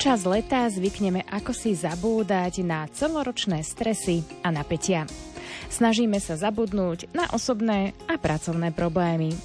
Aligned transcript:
Počas 0.00 0.24
leta 0.24 0.64
zvykneme 0.64 1.28
ako 1.28 1.52
si 1.52 1.76
zabúdať 1.76 2.64
na 2.64 2.88
celoročné 2.88 3.60
stresy 3.60 4.24
a 4.40 4.48
napätia. 4.48 5.04
Snažíme 5.68 6.16
sa 6.24 6.40
zabudnúť 6.40 7.12
na 7.12 7.28
osobné 7.28 7.92
a 8.08 8.16
pracovné 8.16 8.72
problémy. 8.72 9.36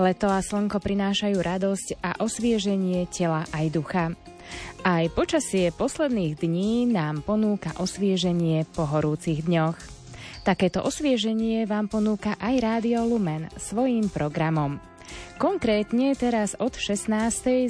Leto 0.00 0.32
a 0.32 0.40
slnko 0.40 0.80
prinášajú 0.80 1.36
radosť 1.36 2.00
a 2.00 2.24
osvieženie 2.24 3.04
tela 3.12 3.44
aj 3.52 3.66
ducha. 3.68 4.16
Aj 4.80 5.04
počasie 5.12 5.68
posledných 5.76 6.40
dní 6.40 6.88
nám 6.88 7.20
ponúka 7.20 7.76
osvieženie 7.76 8.64
po 8.72 8.88
horúcich 8.88 9.44
dňoch. 9.44 9.76
Takéto 10.40 10.80
osvieženie 10.88 11.68
vám 11.68 11.92
ponúka 11.92 12.40
aj 12.40 12.64
Rádio 12.64 13.04
Lumen 13.04 13.52
svojím 13.60 14.08
programom– 14.08 14.80
Konkrétne 15.36 16.14
teraz 16.14 16.54
od 16.56 16.74
16. 16.76 17.10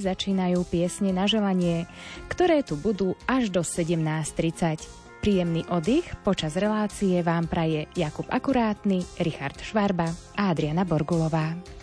začínajú 0.02 0.62
piesne 0.68 1.10
na 1.10 1.24
želanie, 1.24 1.90
ktoré 2.28 2.60
tu 2.62 2.78
budú 2.78 3.18
až 3.24 3.50
do 3.50 3.64
17.30. 3.64 4.84
Príjemný 5.22 5.62
oddych 5.70 6.06
počas 6.26 6.58
relácie 6.58 7.22
vám 7.22 7.46
praje 7.46 7.86
Jakub 7.94 8.26
Akurátny, 8.26 9.06
Richard 9.22 9.58
Švarba 9.62 10.10
a 10.34 10.50
Adriana 10.50 10.82
Borgulová. 10.82 11.81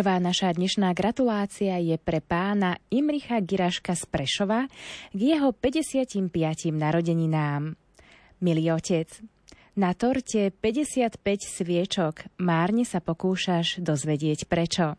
Prvá 0.00 0.16
naša 0.16 0.56
dnešná 0.56 0.96
gratulácia 0.96 1.76
je 1.76 1.92
pre 2.00 2.24
pána 2.24 2.80
Imricha 2.88 3.36
Giraška 3.44 3.92
z 3.92 4.08
Prešova 4.08 4.64
k 5.12 5.20
jeho 5.20 5.52
55. 5.52 6.32
narodeninám. 6.72 7.76
Milý 8.40 8.72
otec, 8.72 9.12
na 9.76 9.92
torte 9.92 10.56
55 10.56 11.20
sviečok 11.44 12.32
márne 12.40 12.88
sa 12.88 13.04
pokúšaš 13.04 13.84
dozvedieť 13.84 14.48
prečo. 14.48 14.96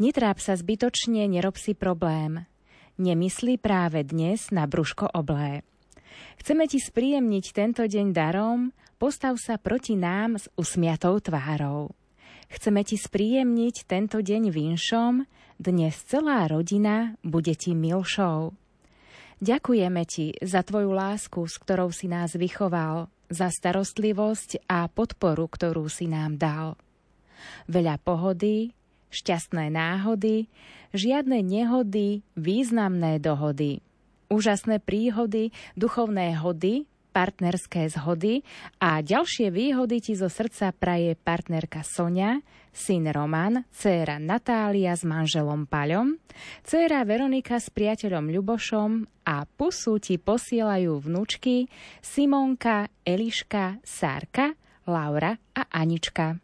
Netráp 0.00 0.40
sa 0.40 0.56
zbytočne, 0.56 1.28
nerob 1.28 1.60
si 1.60 1.76
problém. 1.76 2.48
Nemyslí 2.96 3.60
práve 3.60 4.08
dnes 4.08 4.48
na 4.48 4.64
brúško 4.64 5.04
oblé. 5.12 5.68
Chceme 6.40 6.64
ti 6.64 6.80
spríjemniť 6.80 7.44
tento 7.52 7.84
deň 7.84 8.16
darom, 8.16 8.72
postav 8.96 9.36
sa 9.36 9.60
proti 9.60 10.00
nám 10.00 10.40
s 10.40 10.48
usmiatou 10.56 11.20
tvárou. 11.20 11.92
Chceme 12.54 12.86
ti 12.86 12.94
spríjemniť 12.94 13.82
tento 13.82 14.22
deň 14.22 14.54
vinšom, 14.54 15.26
dnes 15.58 15.98
celá 16.06 16.46
rodina 16.46 17.18
bude 17.26 17.50
ti 17.58 17.74
milšou. 17.74 18.54
Ďakujeme 19.42 20.02
ti 20.06 20.38
za 20.38 20.62
tvoju 20.62 20.94
lásku, 20.94 21.42
s 21.50 21.58
ktorou 21.58 21.90
si 21.90 22.06
nás 22.06 22.38
vychoval, 22.38 23.10
za 23.26 23.50
starostlivosť 23.50 24.70
a 24.70 24.86
podporu, 24.86 25.50
ktorú 25.50 25.90
si 25.90 26.06
nám 26.06 26.38
dal. 26.38 26.78
Veľa 27.66 27.98
pohody, 27.98 28.70
šťastné 29.10 29.74
náhody, 29.74 30.46
žiadne 30.94 31.42
nehody, 31.42 32.22
významné 32.38 33.18
dohody. 33.18 33.82
Úžasné 34.30 34.78
príhody, 34.78 35.50
duchovné 35.74 36.38
hody, 36.38 36.86
partnerské 37.14 37.86
zhody 37.86 38.42
a 38.82 38.98
ďalšie 38.98 39.54
výhody 39.54 40.02
ti 40.02 40.18
zo 40.18 40.26
srdca 40.26 40.74
praje 40.74 41.14
partnerka 41.14 41.86
Sonia, 41.86 42.42
syn 42.74 43.06
Roman, 43.14 43.62
dcéra 43.70 44.18
Natália 44.18 44.98
s 44.98 45.06
manželom 45.06 45.70
Paľom, 45.70 46.18
dcéra 46.66 47.06
Veronika 47.06 47.62
s 47.62 47.70
priateľom 47.70 48.34
Ľubošom 48.34 48.90
a 49.30 49.46
pusu 49.46 50.02
ti 50.02 50.18
posielajú 50.18 50.98
vnúčky 50.98 51.70
Simonka, 52.02 52.90
Eliška, 53.06 53.78
Sárka, 53.86 54.58
Laura 54.90 55.38
a 55.54 55.62
Anička. 55.70 56.43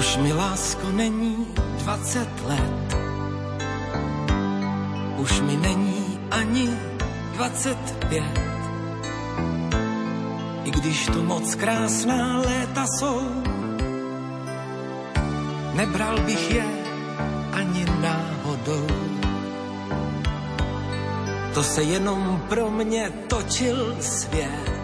Už 0.00 0.16
mi 0.16 0.32
lásko 0.32 0.88
není 0.96 1.46
20 1.84 2.28
let, 2.48 2.96
už 5.16 5.40
mi 5.40 5.56
není 5.56 6.18
ani 6.30 6.72
25. 7.36 8.24
I 10.64 10.70
když 10.70 11.06
tu 11.06 11.22
moc 11.22 11.54
krásná 11.54 12.38
léta 12.38 12.86
jsou, 12.86 13.20
nebral 15.74 16.20
bych 16.20 16.50
je 16.50 16.64
ani 17.52 17.84
náhodou. 18.00 18.86
To 21.54 21.62
se 21.62 21.82
jenom 21.82 22.42
pro 22.48 22.70
mě 22.70 23.12
točil 23.28 23.96
svět. 24.00 24.79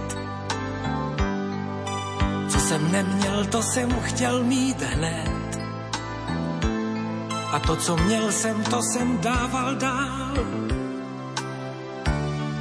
Jsem 2.76 2.93
neměl, 2.93 3.44
to 3.44 3.62
jsem 3.62 4.00
chtěl 4.00 4.44
mít 4.44 4.82
hned. 4.82 5.58
A 7.52 7.58
to, 7.58 7.76
co 7.76 7.96
měl 7.96 8.32
jsem, 8.32 8.64
to 8.64 8.81
jsem 8.82 9.19
dával 9.19 9.75
dál. 9.75 10.34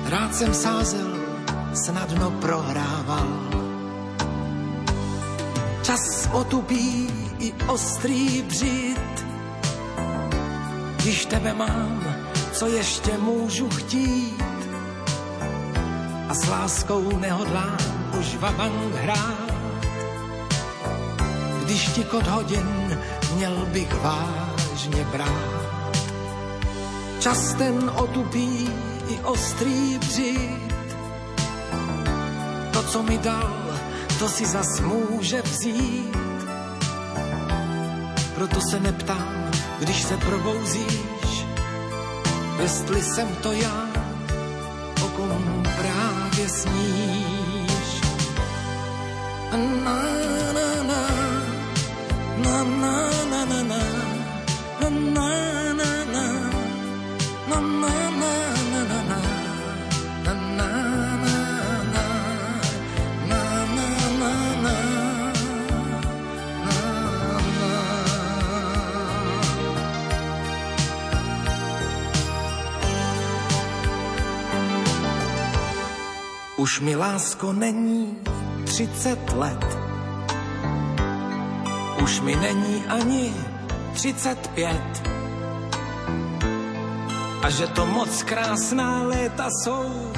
Rád 0.06 0.36
jsem 0.36 0.54
sázel, 0.54 1.08
snadno 1.74 2.32
prohrával. 2.32 3.28
Čas 5.84 6.30
otupí 6.32 7.10
i 7.40 7.54
ostrý 7.68 8.42
břit. 8.42 9.26
Když 10.98 11.26
tebe 11.26 11.54
mám, 11.54 12.04
co 12.52 12.68
ještě 12.68 13.18
můžu 13.18 13.70
chtít? 13.70 14.44
A 16.30 16.34
s 16.34 16.48
láskou 16.48 17.18
nehodlám 17.18 17.78
už 18.20 18.36
vabank 18.36 18.96
hrát. 18.96 19.45
Kod 22.16 22.28
hodin 22.28 23.00
měl 23.36 23.66
bych 23.72 23.94
vážně 23.94 25.04
brát. 25.12 25.66
Čas 27.20 27.54
ten 27.54 27.92
otupí 27.96 28.70
i 29.10 29.20
ostrý 29.20 29.98
břit. 29.98 30.76
To, 32.74 32.84
co 32.84 33.04
mi 33.04 33.18
dal, 33.18 33.80
to 34.20 34.30
si 34.30 34.46
zas 34.46 34.80
může 34.80 35.42
vzít. 35.42 36.18
Proto 38.36 38.60
se 38.72 38.80
neptám, 38.80 39.52
když 39.80 40.04
se 40.04 40.18
probouzíš, 40.18 41.46
jestli 42.62 43.02
jsem 43.02 43.36
to 43.36 43.52
já, 43.52 43.88
o 45.06 45.08
kom 45.08 45.64
právě 45.78 46.50
sníš. 46.50 46.95
Už 76.76 76.82
mi 76.84 76.96
lásko 76.96 77.54
není 77.54 78.20
30 78.66 79.34
let. 79.34 79.64
Už 82.04 82.20
mi 82.20 82.36
není 82.36 82.84
ani 82.86 83.34
35. 83.94 84.76
A 87.44 87.50
že 87.50 87.68
to 87.68 87.86
moc 87.86 88.24
krásná 88.24 89.04
léta 89.04 89.48
jsou. 89.50 90.12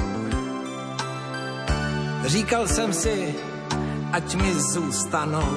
Říkal 2.26 2.66
jsem 2.66 2.92
si, 2.92 3.34
ať 4.12 4.34
mi 4.34 4.54
zůstanou. 4.54 5.54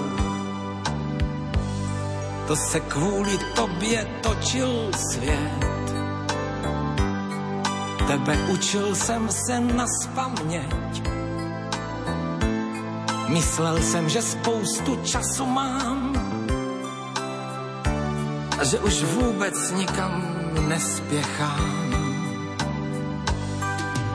To 2.48 2.56
se 2.56 2.80
kvůli 2.80 3.38
tobě 3.56 4.08
točil 4.22 4.92
svět. 4.94 5.71
Tebe 8.12 8.38
učil 8.52 8.96
jsem 8.96 9.30
se 9.32 9.60
na 9.60 9.86
spaměť. 9.88 11.04
Myslel 13.28 13.82
jsem, 13.82 14.10
že 14.10 14.22
spoustu 14.22 15.00
času 15.04 15.46
mám 15.46 16.14
a 18.60 18.64
že 18.64 18.80
už 18.80 19.04
vůbec 19.04 19.72
nikam 19.72 20.24
nespěchám. 20.68 21.96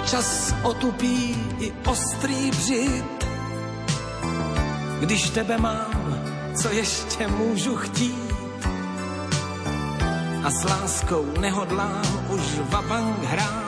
Čas 0.04 0.54
otupí 0.62 1.36
i 1.58 1.72
ostrý 1.86 2.50
břit, 2.50 3.26
když 5.00 5.30
tebe 5.30 5.58
mám, 5.58 6.20
co 6.54 6.68
ještě 6.68 7.28
můžu 7.28 7.76
chtít. 7.76 8.36
A 10.44 10.50
s 10.50 10.64
láskou 10.64 11.24
nehodlám 11.40 12.04
už 12.28 12.42
vabank 12.70 13.24
hrát. 13.24 13.65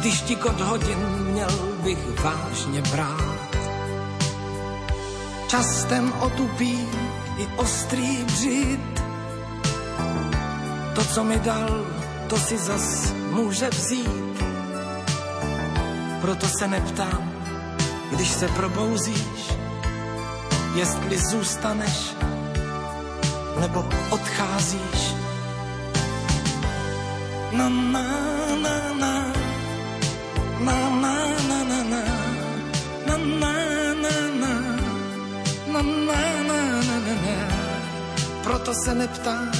Když 0.00 0.20
ti 0.20 0.36
kod 0.36 0.60
hodin 0.60 0.98
měl 1.30 1.50
bych 1.82 2.22
vážně 2.22 2.82
brát. 2.82 3.38
Čas 5.48 5.84
ten 5.84 6.12
otupí 6.20 6.88
i 7.38 7.46
ostrý 7.56 8.24
břit. 8.24 9.02
To, 10.94 11.04
co 11.04 11.24
mi 11.24 11.38
dal, 11.38 11.86
to 12.28 12.36
si 12.38 12.58
zas 12.58 13.12
může 13.30 13.68
vzít. 13.70 14.44
Proto 16.20 16.46
se 16.48 16.68
neptám, 16.68 17.32
když 18.10 18.30
se 18.30 18.48
probouzíš, 18.48 19.52
jestli 20.74 21.18
zůstaneš 21.18 22.14
nebo 23.60 23.88
odcházíš. 24.10 25.14
Na, 27.52 27.68
na, 27.68 28.37
Proto 38.58 38.74
se 38.74 38.94
neptám, 38.94 39.52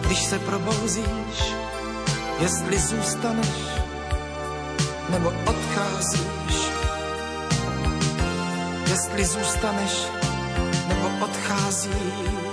když 0.00 0.24
se 0.24 0.38
probouzíš, 0.38 1.54
jestli 2.40 2.78
zůstaneš 2.78 3.48
nebo 5.10 5.32
odcházíš. 5.46 6.70
Jestli 8.90 9.24
zůstaneš 9.24 10.06
nebo 10.88 11.24
odcházíš. 11.24 12.49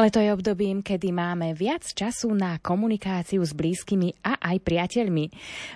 Leto 0.00 0.16
je 0.16 0.32
obdobím, 0.32 0.80
kedy 0.80 1.12
máme 1.12 1.52
viac 1.52 1.84
času 1.84 2.32
na 2.32 2.56
komunikáciu 2.56 3.44
s 3.44 3.52
blízkymi 3.52 4.24
a 4.24 4.40
aj 4.40 4.64
priateľmi. 4.64 5.28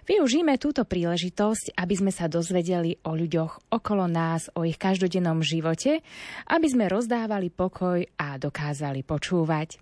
Využíme 0.09 0.57
túto 0.57 0.88
príležitosť, 0.88 1.76
aby 1.76 1.93
sme 1.93 2.09
sa 2.09 2.25
dozvedeli 2.25 2.97
o 3.04 3.12
ľuďoch 3.12 3.69
okolo 3.69 4.09
nás, 4.09 4.49
o 4.57 4.64
ich 4.64 4.81
každodennom 4.81 5.45
živote, 5.45 6.00
aby 6.49 6.66
sme 6.73 6.88
rozdávali 6.88 7.52
pokoj 7.52 8.00
a 8.16 8.40
dokázali 8.40 9.04
počúvať. 9.04 9.76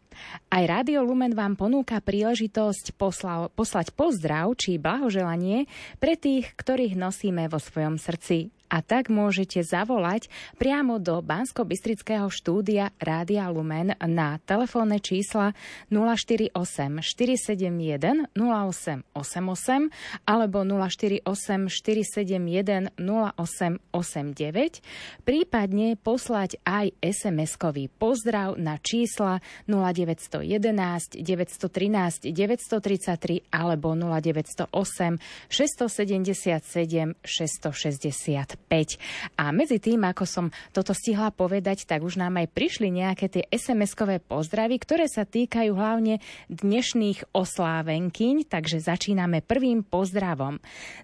Aj 0.52 0.64
Rádio 0.64 1.02
Lumen 1.04 1.32
vám 1.32 1.56
ponúka 1.56 2.00
príležitosť 2.02 2.96
posla- 2.96 3.48
poslať 3.52 3.94
pozdrav 3.96 4.52
či 4.58 4.76
blahoželanie 4.76 5.70
pre 5.98 6.18
tých, 6.18 6.52
ktorých 6.56 6.98
nosíme 6.98 7.48
vo 7.48 7.56
svojom 7.56 7.96
srdci. 7.96 8.52
A 8.72 8.80
tak 8.80 9.12
môžete 9.12 9.60
zavolať 9.60 10.32
priamo 10.56 10.96
do 10.96 11.20
Bansko-Bystrického 11.20 12.32
štúdia 12.32 12.88
Rádia 12.96 13.44
Lumen 13.52 13.92
na 14.00 14.40
telefónne 14.48 14.96
čísla 14.96 15.52
048 15.92 16.56
471 17.04 18.32
0888 18.32 19.92
alebo 20.24 20.64
048 20.64 21.68
471 21.68 22.96
0889, 22.96 24.80
prípadne 25.28 26.00
poslať 26.00 26.56
aj 26.64 26.96
SMS-kový 27.04 27.92
pozdrav 28.00 28.56
na 28.56 28.80
čísla 28.80 29.44
09 29.68 30.11
0911 30.18 31.22
913 31.22 32.32
933 32.32 33.48
alebo 33.52 33.94
0908 33.94 35.18
677 35.48 37.14
665. 37.22 38.98
A 39.38 39.44
medzi 39.52 39.78
tým, 39.78 40.00
ako 40.04 40.24
som 40.24 40.46
toto 40.72 40.92
stihla 40.92 41.30
povedať, 41.32 41.84
tak 41.88 42.04
už 42.04 42.20
nám 42.20 42.40
aj 42.40 42.48
prišli 42.52 42.88
nejaké 42.92 43.28
tie 43.28 43.44
SMS-kové 43.48 44.20
pozdravy, 44.20 44.76
ktoré 44.80 45.06
sa 45.08 45.24
týkajú 45.24 45.72
hlavne 45.72 46.18
dnešných 46.48 47.32
oslávenkyň, 47.36 48.48
takže 48.48 48.82
začíname 48.82 49.44
prvým 49.44 49.84
pozdravom. 49.84 50.58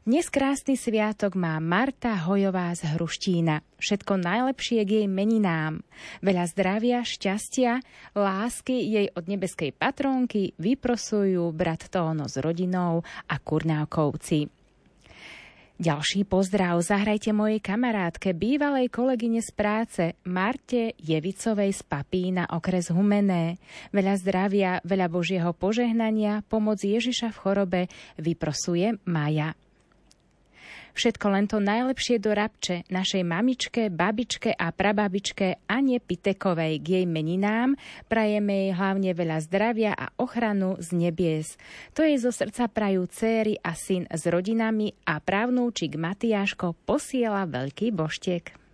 Dnes 0.08 0.28
krásny 0.32 0.76
sviatok 0.76 1.36
má 1.36 1.60
Marta 1.60 2.16
Hojová 2.24 2.72
z 2.72 2.96
Hruštína. 2.96 3.60
Všetko 3.78 4.18
najlepšie 4.18 4.82
k 4.82 4.90
jej 5.02 5.06
meninám. 5.06 5.86
Veľa 6.18 6.50
zdravia, 6.50 7.06
šťastia, 7.06 7.78
lásky 8.18 8.88
jej 8.88 9.07
od 9.12 9.28
nebeskej 9.28 9.76
patrónky 9.76 10.57
vyprosujú 10.57 11.52
brat 11.52 11.92
Tóno 11.92 12.25
s 12.25 12.40
rodinou 12.40 13.04
a 13.28 13.37
Kurnávkovci. 13.37 14.49
Ďalší 15.78 16.26
pozdrav 16.26 16.83
zahrajte 16.83 17.30
mojej 17.30 17.62
kamarátke, 17.62 18.35
bývalej 18.35 18.90
kolegyne 18.90 19.38
z 19.38 19.50
práce, 19.54 20.02
Marte 20.26 20.99
Jevicovej 20.99 21.71
z 21.71 21.87
Papína, 21.87 22.50
okres 22.50 22.90
Humené. 22.90 23.62
Veľa 23.95 24.14
zdravia, 24.18 24.71
veľa 24.83 25.07
Božieho 25.07 25.54
požehnania, 25.54 26.42
pomoc 26.50 26.83
Ježiša 26.83 27.30
v 27.30 27.38
chorobe 27.38 27.80
vyprosuje 28.18 28.99
Maja. 29.07 29.54
Všetko 30.99 31.26
len 31.31 31.47
to 31.47 31.62
najlepšie 31.62 32.19
do 32.19 32.35
Rabče, 32.35 32.90
našej 32.90 33.23
mamičke, 33.23 33.87
babičke 33.87 34.50
a 34.50 34.75
prababičke 34.75 35.62
Ane 35.71 36.02
Pitekovej 36.02 36.83
k 36.83 36.87
jej 36.90 37.07
meninám. 37.07 37.78
Prajeme 38.11 38.67
jej 38.67 38.73
hlavne 38.75 39.14
veľa 39.14 39.38
zdravia 39.47 39.95
a 39.95 40.11
ochranu 40.19 40.75
z 40.83 40.99
nebies. 40.99 41.55
To 41.95 42.02
jej 42.02 42.19
zo 42.19 42.35
srdca 42.35 42.67
prajú 42.67 43.07
céry 43.14 43.62
a 43.62 43.78
syn 43.78 44.11
s 44.11 44.26
rodinami 44.26 44.90
a 45.07 45.23
právnúčik 45.23 45.95
Matiáško 45.95 46.75
posiela 46.83 47.47
veľký 47.47 47.95
boštiek. 47.95 48.67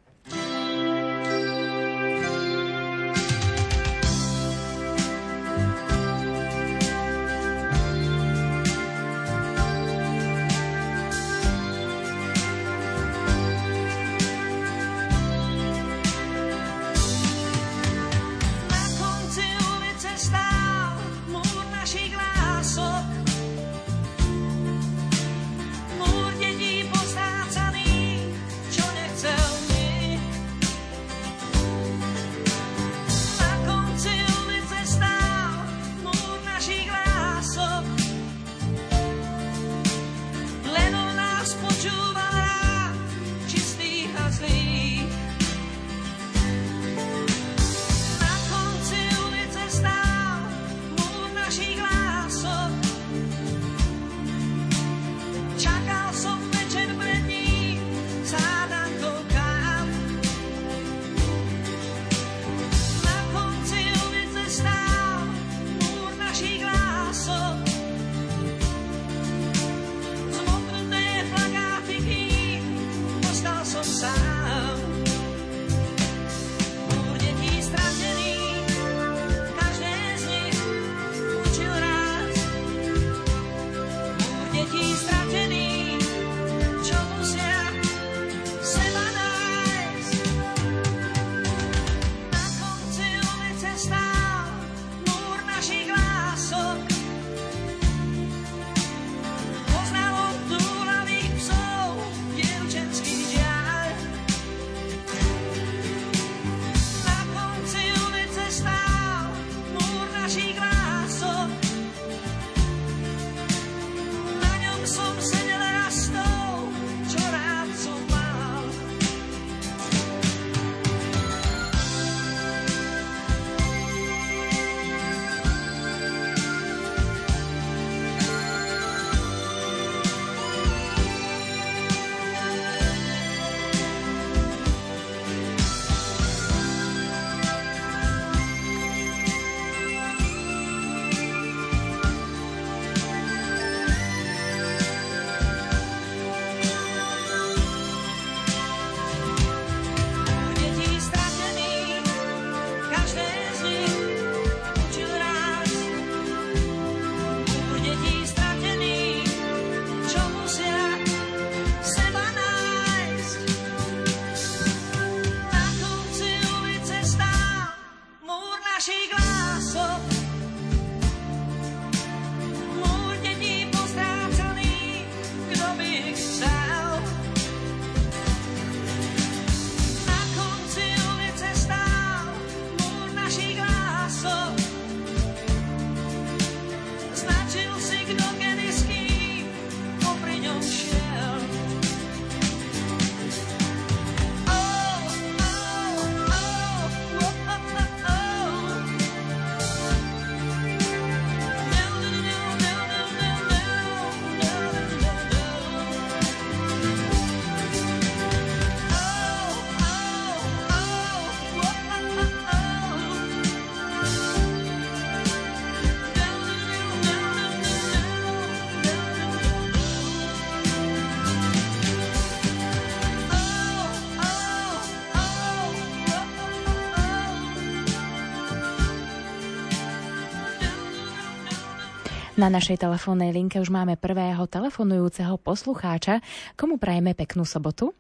Na 232.44 232.52
našej 232.52 232.76
telefónnej 232.76 233.32
linke 233.32 233.56
už 233.56 233.72
máme 233.72 233.96
prvého 233.96 234.44
telefonujúceho 234.44 235.40
poslucháča. 235.40 236.20
Komu 236.60 236.76
prajeme 236.76 237.16
peknú 237.16 237.48
sobotu? 237.48 237.96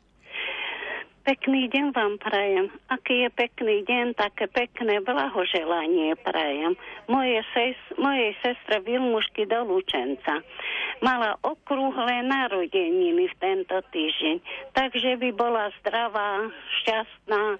Pekný 1.24 1.72
deň 1.72 1.96
vám 1.96 2.20
prajem. 2.20 2.68
Aký 2.92 3.24
je 3.24 3.32
pekný 3.32 3.88
deň, 3.88 4.12
také 4.12 4.44
pekné 4.52 5.00
blahoželanie 5.00 6.12
prajem. 6.20 6.76
Moje 7.08 7.40
ses, 7.56 7.72
mojej 7.96 8.36
sestre 8.44 8.84
Vilmušky 8.84 9.48
do 9.48 9.64
Lučenca. 9.64 10.44
Mala 11.00 11.40
okrúhle 11.40 12.20
narodeniny 12.28 13.24
v 13.32 13.36
tento 13.40 13.80
týždeň, 13.80 14.44
takže 14.76 15.24
by 15.24 15.30
bola 15.32 15.72
zdravá, 15.80 16.52
šťastná 16.84 17.56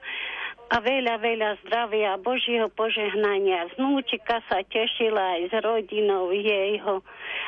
a 0.74 0.82
veľa, 0.82 1.22
veľa 1.22 1.50
zdravia 1.62 2.18
a 2.18 2.22
Božieho 2.22 2.66
požehnania. 2.74 3.70
Vnúčika 3.78 4.42
sa 4.50 4.66
tešila 4.66 5.38
aj 5.38 5.42
s 5.46 5.54
rodinou 5.62 6.34
jeho 6.34 6.98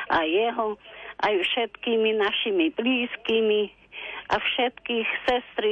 a 0.07 0.23
jeho, 0.23 0.79
aj 1.27 1.35
všetkými 1.35 2.15
našimi 2.15 2.71
blízkymi 2.71 3.67
a 4.31 4.35
všetkých 4.39 5.07
sestry, 5.27 5.71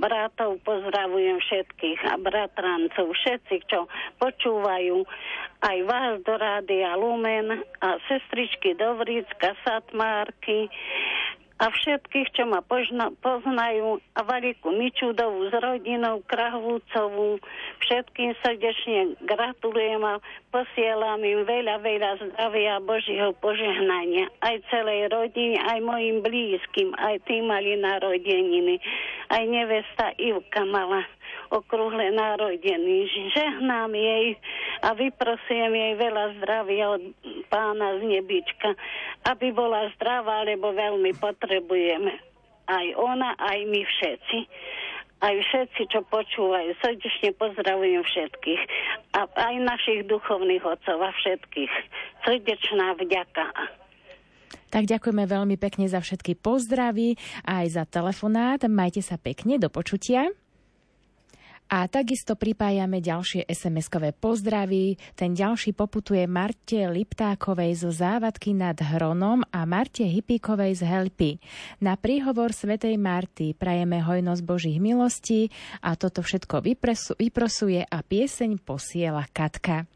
bratov 0.00 0.60
pozdravujem 0.64 1.40
všetkých 1.40 2.00
a 2.04 2.16
bratrancov, 2.20 3.12
všetci, 3.12 3.56
čo 3.68 3.88
počúvajú 4.20 5.04
aj 5.60 5.78
vás 5.84 6.14
do 6.24 6.34
Rádia 6.36 6.96
Lumen 6.96 7.64
a 7.84 7.88
sestričky 8.08 8.76
Dovricka, 8.76 9.52
Satmárky, 9.64 10.72
a 11.60 11.68
všetkých, 11.68 12.32
čo 12.32 12.48
ma 12.48 12.64
požna, 12.64 13.12
poznajú 13.20 14.00
a 14.16 14.24
Valiku 14.24 14.72
Mičudovú 14.72 15.52
s 15.52 15.54
rodinou 15.60 16.24
Krahvúcovú. 16.24 17.36
Všetkým 17.84 18.32
srdečne 18.40 19.20
gratulujem 19.28 20.00
a 20.00 20.24
posielam 20.48 21.20
im 21.20 21.44
veľa, 21.44 21.84
veľa 21.84 22.10
zdravia 22.24 22.80
a 22.80 22.84
Božieho 22.84 23.36
požehnania. 23.44 24.32
Aj 24.40 24.56
celej 24.72 25.12
rodine, 25.12 25.60
aj 25.60 25.84
mojim 25.84 26.24
blízkym, 26.24 26.96
aj 26.96 27.20
tým 27.28 27.52
mali 27.52 27.76
narodeniny. 27.76 28.80
Aj 29.28 29.44
nevesta 29.44 30.16
Ivka 30.16 30.64
mala 30.64 31.04
okrúhle 31.50 32.14
narodení. 32.14 33.10
Žehnám 33.34 33.90
jej 33.92 34.38
a 34.86 34.94
vyprosujem 34.94 35.74
jej 35.74 35.94
veľa 35.98 36.24
zdravia 36.38 36.84
od 36.94 37.02
pána 37.50 37.98
z 37.98 38.06
nebička, 38.06 38.78
aby 39.26 39.50
bola 39.50 39.90
zdravá, 39.98 40.46
lebo 40.46 40.70
veľmi 40.70 41.10
potrebujeme. 41.18 42.16
Aj 42.70 42.86
ona, 42.94 43.34
aj 43.34 43.58
my 43.66 43.82
všetci. 43.82 44.38
Aj 45.20 45.36
všetci, 45.36 45.92
čo 45.92 46.00
počúvajú, 46.08 46.72
srdečne 46.80 47.36
pozdravujem 47.36 48.00
všetkých. 48.00 48.62
A 49.20 49.28
aj 49.28 49.54
našich 49.60 50.00
duchovných 50.08 50.64
otcov 50.64 50.96
a 50.96 51.12
všetkých. 51.12 51.72
Srdečná 52.24 52.96
vďaka. 52.96 53.52
Tak 54.70 54.86
ďakujeme 54.86 55.26
veľmi 55.26 55.58
pekne 55.58 55.90
za 55.90 55.98
všetky 55.98 56.38
pozdravy 56.38 57.18
aj 57.42 57.66
za 57.74 57.84
telefonát. 57.84 58.62
Majte 58.70 59.02
sa 59.02 59.18
pekne, 59.18 59.58
do 59.58 59.66
počutia. 59.66 60.30
A 61.70 61.86
takisto 61.86 62.34
pripájame 62.34 62.98
ďalšie 62.98 63.46
SMS-kové 63.46 64.10
pozdravy. 64.10 64.98
Ten 65.14 65.38
ďalší 65.38 65.70
poputuje 65.70 66.26
Marte 66.26 66.90
Liptákovej 66.90 67.86
zo 67.86 67.94
Závadky 67.94 68.58
nad 68.58 68.74
Hronom 68.74 69.46
a 69.54 69.62
Marte 69.70 70.02
Hypíkovej 70.02 70.82
z 70.82 70.82
Helpy. 70.82 71.38
Na 71.78 71.94
príhovor 71.94 72.50
Svetej 72.50 72.98
Marty 72.98 73.54
prajeme 73.54 74.02
hojnosť 74.02 74.42
Božích 74.42 74.82
milostí 74.82 75.54
a 75.78 75.94
toto 75.94 76.26
všetko 76.26 76.58
vyprosuje 77.22 77.86
a 77.86 77.98
pieseň 78.02 78.58
posiela 78.66 79.22
Katka. 79.30 79.86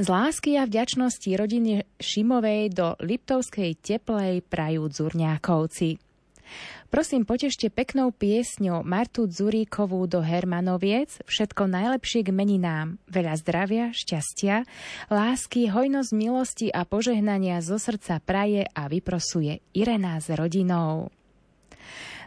Z 0.00 0.06
lásky 0.08 0.56
a 0.56 0.64
vďačnosti 0.64 1.28
rodiny 1.28 1.84
Šimovej 2.00 2.72
do 2.72 2.96
Liptovskej 3.04 3.76
teplej 3.84 4.40
prajú 4.48 4.88
Dzurňákovci. 4.88 6.11
Prosím, 6.92 7.24
potešte 7.24 7.72
peknou 7.72 8.12
piesňou 8.12 8.84
Martu 8.84 9.24
Zuríkovú 9.24 10.04
do 10.04 10.20
Hermanoviec, 10.20 11.24
všetko 11.24 11.64
najlepšie 11.64 12.20
k 12.20 12.30
meninám, 12.36 13.00
veľa 13.08 13.34
zdravia, 13.40 13.84
šťastia, 13.96 14.68
lásky, 15.08 15.72
hojnosť 15.72 16.10
milosti 16.12 16.68
a 16.68 16.84
požehnania 16.84 17.64
zo 17.64 17.80
srdca 17.80 18.20
praje 18.20 18.68
a 18.68 18.92
vyprosuje 18.92 19.64
Irená 19.72 20.20
s 20.20 20.28
rodinou. 20.36 21.08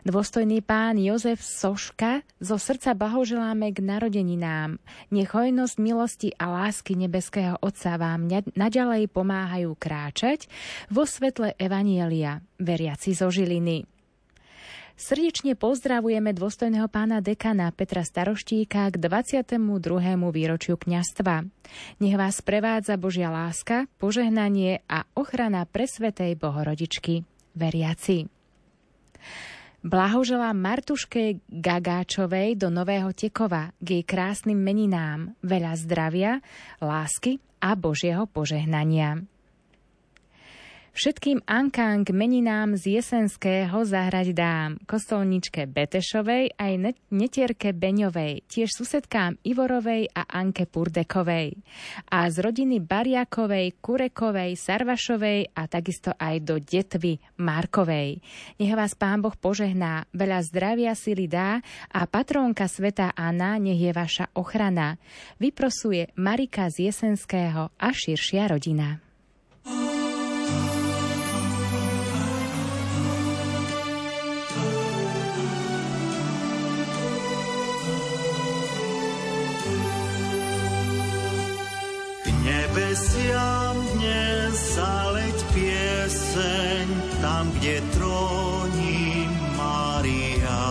Dôstojný 0.06 0.62
pán 0.62 1.02
Jozef 1.02 1.42
Soška, 1.42 2.22
zo 2.38 2.62
srdca 2.62 2.94
blahoželáme 2.94 3.74
k 3.74 3.82
narodeninám. 3.82 4.78
Nech 5.10 5.34
hojnosť 5.34 5.82
milosti 5.82 6.30
a 6.38 6.46
lásky 6.46 6.94
nebeského 6.94 7.58
Otca 7.58 7.98
vám 7.98 8.30
naďalej 8.54 9.10
pomáhajú 9.10 9.74
kráčať 9.74 10.46
vo 10.94 11.10
svetle 11.10 11.58
Evanielia, 11.58 12.46
veriaci 12.62 13.18
zo 13.18 13.34
Žiliny. 13.34 13.95
Srdečne 14.96 15.60
pozdravujeme 15.60 16.32
dôstojného 16.32 16.88
pána 16.88 17.20
dekana 17.20 17.68
Petra 17.76 18.08
Staroštíka 18.08 18.88
k 18.88 18.96
22. 18.96 19.60
výročiu 20.32 20.80
kňastva. 20.80 21.44
Nech 22.00 22.16
vás 22.16 22.40
prevádza 22.40 22.96
Božia 22.96 23.28
láska, 23.28 23.92
požehnanie 24.00 24.88
a 24.88 25.04
ochrana 25.20 25.68
presvetej 25.68 26.40
Bohorodičky. 26.40 27.28
Veriaci. 27.60 28.32
Blahoželám 29.84 30.56
Martuške 30.56 31.44
Gagáčovej 31.44 32.56
do 32.56 32.72
Nového 32.72 33.12
Tekova 33.12 33.76
k 33.84 34.00
jej 34.00 34.04
krásnym 34.08 34.56
meninám, 34.56 35.36
veľa 35.44 35.76
zdravia, 35.76 36.40
lásky 36.80 37.44
a 37.60 37.76
Božieho 37.76 38.32
požehnania. 38.32 39.28
Všetkým 40.96 41.44
Ankang 41.44 42.08
meninám 42.08 42.80
z 42.80 43.04
Jesenského 43.04 43.84
zahrať 43.84 44.32
dám, 44.32 44.80
kostolničke 44.88 45.68
Betešovej 45.68 46.56
aj 46.56 46.96
netierke 47.12 47.76
Beňovej, 47.76 48.48
tiež 48.48 48.72
susedkám 48.72 49.36
Ivorovej 49.44 50.08
a 50.16 50.24
Anke 50.24 50.64
Purdekovej. 50.64 51.60
A 52.08 52.32
z 52.32 52.40
rodiny 52.40 52.80
Bariakovej, 52.80 53.76
Kurekovej, 53.84 54.56
Sarvašovej 54.56 55.52
a 55.52 55.68
takisto 55.68 56.16
aj 56.16 56.36
do 56.48 56.64
detvy 56.64 57.20
Markovej. 57.44 58.24
Nech 58.56 58.72
vás 58.72 58.96
Pán 58.96 59.20
Boh 59.20 59.36
požehná, 59.36 60.08
veľa 60.16 60.48
zdravia 60.48 60.96
sily 60.96 61.28
dá 61.28 61.60
a 61.92 62.08
patrónka 62.08 62.72
sveta 62.72 63.12
Anna 63.20 63.60
nech 63.60 63.84
je 63.84 63.92
vaša 63.92 64.32
ochrana. 64.40 64.96
Vyprosuje 65.44 66.16
Marika 66.16 66.72
z 66.72 66.88
Jesenského 66.88 67.76
a 67.76 67.88
širšia 67.92 68.48
rodina. 68.48 69.05
Kde 87.66 87.82
tróni 87.98 89.26
Mária. 89.58 90.70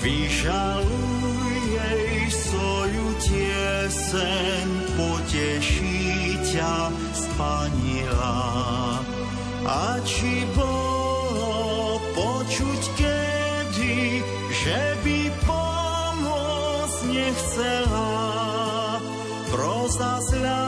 Vyžaluj 0.00 1.52
jej 1.76 2.24
svoju 2.32 3.08
tieseň, 3.20 4.64
poteší 4.96 6.40
ťa 6.56 6.88
spanila. 7.12 8.40
A 9.68 10.00
či 10.08 10.48
bolo 10.56 12.00
počuť 12.16 12.82
kedy, 12.96 14.24
že 14.48 14.80
by 15.04 15.20
pomôcť 15.44 16.98
nechcela, 17.12 18.16
proza 19.52 20.16
sľavy 20.32 20.67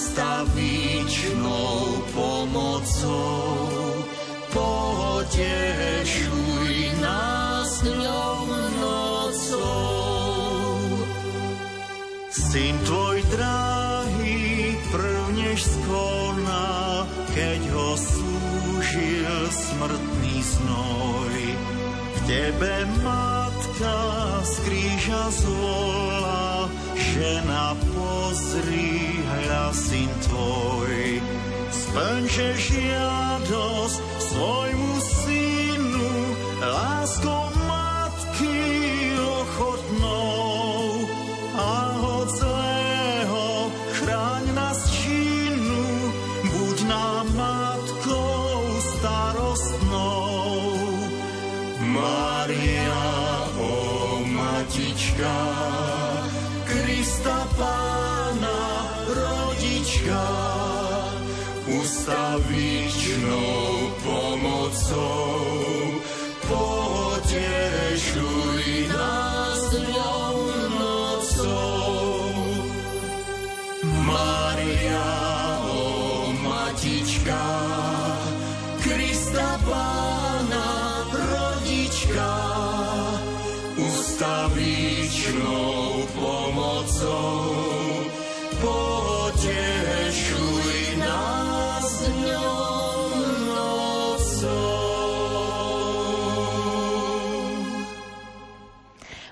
ustavičnou 0.00 1.76
pomocou 2.16 4.00
potešuj 4.48 5.52
nás 7.04 7.84
ňou 7.84 8.48
Syn 12.30 12.74
tvoj 12.82 13.20
drahý 13.30 14.74
prvnež 14.90 15.60
skona, 15.68 17.06
keď 17.36 17.60
ho 17.70 17.94
slúžil 17.94 19.38
smrtný 19.54 20.36
znoj. 20.42 21.36
K 22.10 22.16
tebe 22.26 22.90
matka 23.06 23.98
z 24.42 24.54
kríža 24.66 25.30
zvolá, 25.30 26.66
že 26.98 27.10
žena, 27.20 27.76
pozri, 27.94 29.09
hľa 29.30 29.66
syn 29.74 30.10
tvoj. 30.26 31.22
Splňže 31.70 32.48
žiadosť 32.58 33.98
svojmu 34.18 34.94
synu, 35.02 36.10
láskou 36.62 37.49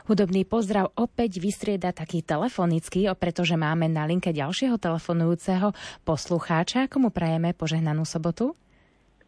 Hudobný 0.09 0.49
pozdrav 0.49 0.89
opäť 0.97 1.37
vystrieda 1.37 1.93
taký 1.93 2.25
telefonický, 2.25 3.13
pretože 3.13 3.61
máme 3.61 3.93
na 3.93 4.09
linke 4.09 4.33
ďalšieho 4.33 4.81
telefonujúceho 4.81 5.77
poslucháča, 6.09 6.89
komu 6.89 7.13
prajeme 7.13 7.53
požehnanú 7.53 8.09
sobotu. 8.09 8.57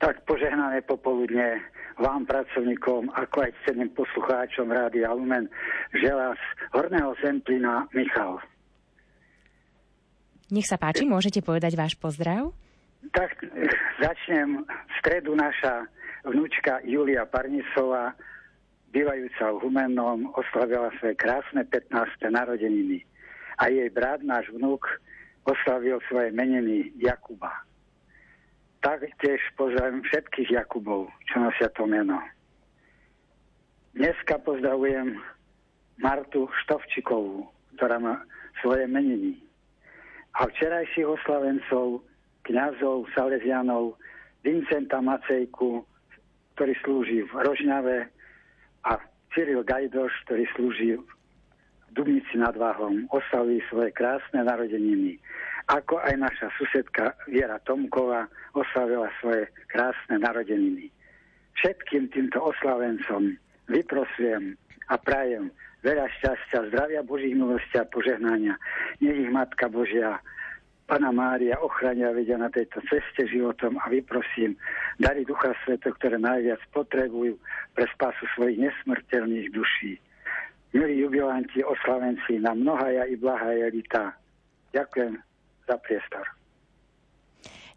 Tak 0.00 0.24
požehnané 0.24 0.80
popoludne 0.80 1.60
vám, 2.00 2.24
pracovníkom, 2.24 3.12
ako 3.12 3.44
aj 3.44 3.52
ceným 3.68 3.92
poslucháčom 3.92 4.72
Rádia 4.72 5.12
Lumen, 5.12 5.52
želá 5.92 6.32
z 6.32 6.44
Horného 6.72 7.12
Zemplína 7.20 7.84
Michal. 7.92 8.40
Nech 10.48 10.64
sa 10.64 10.80
páči, 10.80 11.04
môžete 11.04 11.44
povedať 11.44 11.76
váš 11.76 11.92
pozdrav? 12.00 12.56
Tak 13.12 13.36
eh, 13.44 13.68
začnem. 14.00 14.64
V 14.64 14.92
stredu 15.04 15.36
naša 15.36 15.84
vnúčka 16.24 16.80
Julia 16.88 17.28
Parnisová, 17.28 18.16
bývajúca 18.90 19.54
v 19.54 19.60
Humennom, 19.62 20.34
oslavila 20.34 20.90
svoje 20.98 21.14
krásne 21.14 21.62
15. 21.66 21.94
narodeniny. 22.26 23.06
A 23.62 23.70
jej 23.70 23.86
brat, 23.90 24.22
náš 24.26 24.50
vnúk, 24.50 24.82
oslavil 25.46 26.02
svoje 26.10 26.34
meniny 26.34 26.90
Jakuba. 26.98 27.50
Tak 28.80 29.04
tiež 29.20 29.40
pozdravím 29.54 30.02
všetkých 30.02 30.50
Jakubov, 30.50 31.12
čo 31.28 31.38
nosia 31.38 31.68
to 31.76 31.84
meno. 31.84 32.18
Dneska 33.92 34.40
pozdravujem 34.40 35.20
Martu 36.00 36.48
Štovčikovú, 36.64 37.44
ktorá 37.76 38.00
má 38.00 38.24
svoje 38.64 38.88
meniny. 38.88 39.36
A 40.38 40.46
včerajších 40.46 41.04
oslavencov, 41.04 42.00
kňazov, 42.46 43.10
Salesianov, 43.12 43.98
Vincenta 44.40 45.04
Macejku, 45.04 45.84
ktorý 46.56 46.72
slúži 46.80 47.18
v 47.28 47.32
Rožňave 47.44 48.08
Cyril 49.30 49.62
Gajdoš, 49.62 50.12
ktorý 50.26 50.44
slúži 50.56 50.88
v 50.98 51.06
Dubnici 51.94 52.38
nad 52.38 52.54
Váhom, 52.54 53.06
oslaví 53.10 53.62
svoje 53.70 53.90
krásne 53.94 54.42
narodeniny 54.42 55.18
ako 55.70 56.02
aj 56.02 56.14
naša 56.18 56.48
susedka 56.58 57.14
Viera 57.30 57.62
Tomková 57.62 58.26
oslavila 58.58 59.06
svoje 59.22 59.46
krásne 59.70 60.18
narodeniny. 60.18 60.90
Všetkým 61.62 62.10
týmto 62.10 62.42
oslavencom 62.42 63.38
vyprosujem 63.70 64.58
a 64.90 64.94
prajem 64.98 65.54
veľa 65.86 66.10
šťastia, 66.18 66.74
zdravia 66.74 67.06
Božích 67.06 67.38
milosti 67.38 67.78
a 67.78 67.86
požehnania. 67.86 68.58
Nech 68.98 69.14
ich 69.14 69.30
Matka 69.30 69.70
Božia, 69.70 70.18
Pana 70.90 71.14
Mária 71.14 71.54
ochrania 71.62 72.10
vedia 72.10 72.34
na 72.34 72.50
tejto 72.50 72.82
ceste 72.90 73.22
životom 73.30 73.78
a 73.78 73.86
vyprosím 73.86 74.58
dary 74.98 75.22
Ducha 75.22 75.54
Sveto, 75.62 75.94
ktoré 75.94 76.18
najviac 76.18 76.58
potrebujú 76.74 77.38
pre 77.78 77.86
spásu 77.94 78.26
svojich 78.34 78.58
nesmrteľných 78.58 79.54
duší. 79.54 80.02
Milí 80.74 81.06
jubilanti, 81.06 81.62
oslavenci, 81.62 82.42
na 82.42 82.58
mnohaja 82.58 83.06
i 83.06 83.14
blahaja 83.14 83.70
lita. 83.70 84.18
Ďakujem 84.74 85.14
za 85.70 85.76
priestor. 85.78 86.26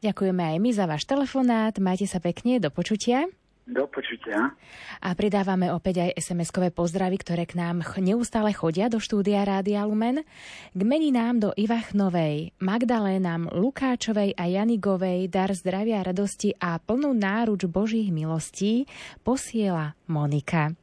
Ďakujeme 0.02 0.43
aj 0.49 0.58
my 0.58 0.69
za 0.73 0.86
váš 0.89 1.06
telefonát. 1.06 1.78
Majte 1.78 2.10
sa 2.10 2.17
pekne, 2.17 2.58
do 2.58 2.73
počutia. 2.73 3.30
Do 3.63 3.88
počutia. 3.88 4.52
A 4.99 5.15
pridávame 5.15 5.71
opäť 5.71 6.04
aj 6.04 6.19
SMS-kové 6.19 6.67
pozdravy, 6.67 7.15
ktoré 7.15 7.47
k 7.47 7.56
nám 7.56 7.80
neustále 7.95 8.52
chodia 8.52 8.91
do 8.91 8.99
štúdia 8.99 9.47
Rádia 9.47 9.88
Lumen. 9.88 10.28
K 10.76 10.82
meninám 10.84 11.39
do 11.39 11.49
Ivachnovej, 11.56 12.52
Magdalénam, 12.60 13.47
Lukáčovej 13.47 14.36
a 14.36 14.52
Janigovej 14.52 15.32
dar 15.32 15.56
zdravia, 15.56 16.04
radosti 16.04 16.52
a 16.60 16.76
plnú 16.76 17.15
náruč 17.15 17.63
Božích 17.71 18.12
milostí 18.12 18.84
posiela 19.23 19.95
Monika. 20.12 20.76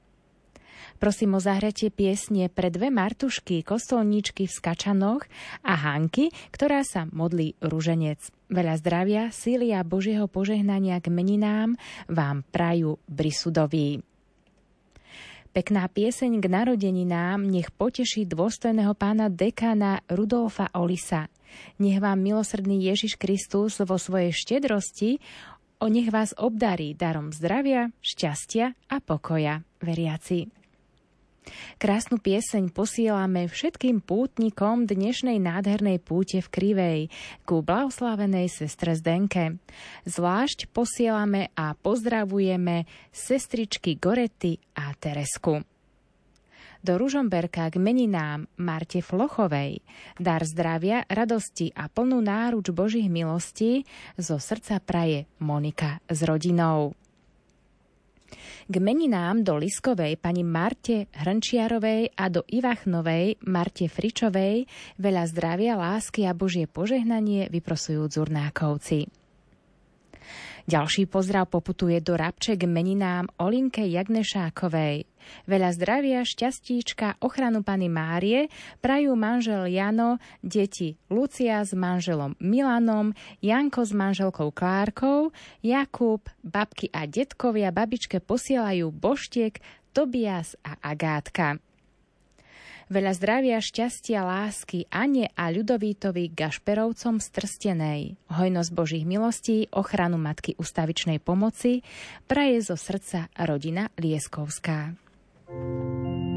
Prosím 0.96 1.36
o 1.36 1.40
zahratie 1.40 1.92
piesne 1.92 2.48
pre 2.48 2.72
dve 2.72 2.88
Martušky, 2.88 3.60
kostolníčky 3.60 4.48
v 4.48 4.56
Skačanoch 4.56 5.28
a 5.64 5.76
Hanky, 5.76 6.32
ktorá 6.48 6.80
sa 6.80 7.04
modlí 7.12 7.60
ruženec. 7.60 8.39
Veľa 8.50 8.74
zdravia, 8.82 9.22
síly 9.30 9.70
a 9.70 9.86
Božieho 9.86 10.26
požehnania 10.26 10.98
k 10.98 11.06
meninám 11.06 11.78
vám 12.10 12.42
prajú 12.50 12.98
Brisudoví. 13.06 14.02
Pekná 15.54 15.86
pieseň 15.86 16.42
k 16.42 16.46
narodeninám 16.50 17.46
nech 17.46 17.70
poteší 17.70 18.26
dôstojného 18.26 18.90
pána 18.98 19.30
dekána 19.30 20.02
Rudolfa 20.10 20.66
Olisa. 20.74 21.30
Nech 21.78 22.02
vám 22.02 22.18
milosrdný 22.18 22.90
Ježiš 22.90 23.14
Kristus 23.22 23.78
vo 23.82 23.94
svojej 23.98 24.34
štedrosti 24.34 25.22
o 25.78 25.86
nech 25.86 26.10
vás 26.10 26.34
obdarí 26.34 26.98
darom 26.98 27.30
zdravia, 27.30 27.94
šťastia 28.02 28.74
a 28.90 28.96
pokoja, 28.98 29.62
veriaci. 29.78 30.59
Krásnu 31.80 32.20
pieseň 32.20 32.68
posielame 32.70 33.48
všetkým 33.48 34.04
pútnikom 34.04 34.84
dnešnej 34.84 35.40
nádhernej 35.40 35.96
púte 35.98 36.44
v 36.44 36.48
Krivej 36.52 37.00
ku 37.48 37.64
blahoslavenej 37.64 38.52
sestre 38.52 38.92
Zdenke. 38.92 39.56
Zvlášť 40.04 40.68
posielame 40.68 41.48
a 41.56 41.72
pozdravujeme 41.72 42.84
sestričky 43.08 43.96
Gorety 43.96 44.60
a 44.76 44.92
Teresku 44.92 45.64
do 46.80 46.96
Ružomberka 46.96 47.68
k 47.68 47.76
meninám 47.76 48.48
Marte 48.56 49.04
Flochovej. 49.04 49.84
Dar 50.16 50.40
zdravia, 50.48 51.04
radosti 51.12 51.68
a 51.76 51.92
plnú 51.92 52.24
náruč 52.24 52.72
Božích 52.72 53.12
milostí 53.12 53.84
zo 54.16 54.40
srdca 54.40 54.80
praje 54.80 55.28
Monika 55.44 56.00
s 56.08 56.24
rodinou. 56.24 56.96
K 58.70 58.78
meninám 58.78 59.42
do 59.42 59.58
Liskovej 59.58 60.14
pani 60.22 60.46
Marte 60.46 61.10
Hrnčiarovej 61.10 62.14
a 62.14 62.30
do 62.30 62.46
Ivachnovej 62.46 63.42
Marte 63.50 63.90
Fričovej 63.90 64.62
veľa 64.94 65.26
zdravia, 65.26 65.74
lásky 65.74 66.22
a 66.22 66.30
Božie 66.38 66.70
požehnanie 66.70 67.50
vyprosujú 67.50 68.06
Zurnákovci. 68.06 69.19
Ďalší 70.68 71.08
pozdrav 71.08 71.48
poputuje 71.48 72.00
do 72.04 72.18
Rabček 72.18 72.68
meninám 72.68 73.32
Olinke 73.40 73.86
Jagnešákovej. 73.86 75.08
Veľa 75.44 75.70
zdravia, 75.76 76.20
šťastíčka, 76.24 77.20
ochranu 77.20 77.60
pani 77.60 77.92
Márie 77.92 78.48
prajú 78.80 79.16
manžel 79.16 79.68
Jano, 79.68 80.16
deti 80.40 80.96
Lucia 81.12 81.60
s 81.60 81.76
manželom 81.76 82.36
Milanom, 82.40 83.12
Janko 83.44 83.84
s 83.84 83.92
manželkou 83.92 84.48
Klárkou, 84.52 85.32
Jakub, 85.60 86.24
babky 86.40 86.88
a 86.92 87.04
detkovia 87.04 87.68
babičke 87.72 88.20
posielajú 88.20 88.88
Boštiek, 88.92 89.60
Tobias 89.92 90.56
a 90.64 90.76
Agátka. 90.80 91.60
Veľa 92.90 93.14
zdravia, 93.14 93.62
šťastia, 93.62 94.26
lásky 94.26 94.90
Ane 94.90 95.30
a 95.38 95.46
Ľudovítovi 95.54 96.34
Gašperovcom 96.34 97.22
z 97.22 97.26
Trstenej. 97.30 98.00
Hojnosť 98.34 98.70
Božích 98.74 99.06
milostí, 99.06 99.70
ochranu 99.70 100.18
Matky 100.18 100.58
ustavičnej 100.58 101.22
pomoci 101.22 101.86
praje 102.26 102.66
zo 102.66 102.74
srdca 102.74 103.30
rodina 103.38 103.94
Lieskovská. 103.94 104.98
thank 105.50 106.26
you 106.26 106.29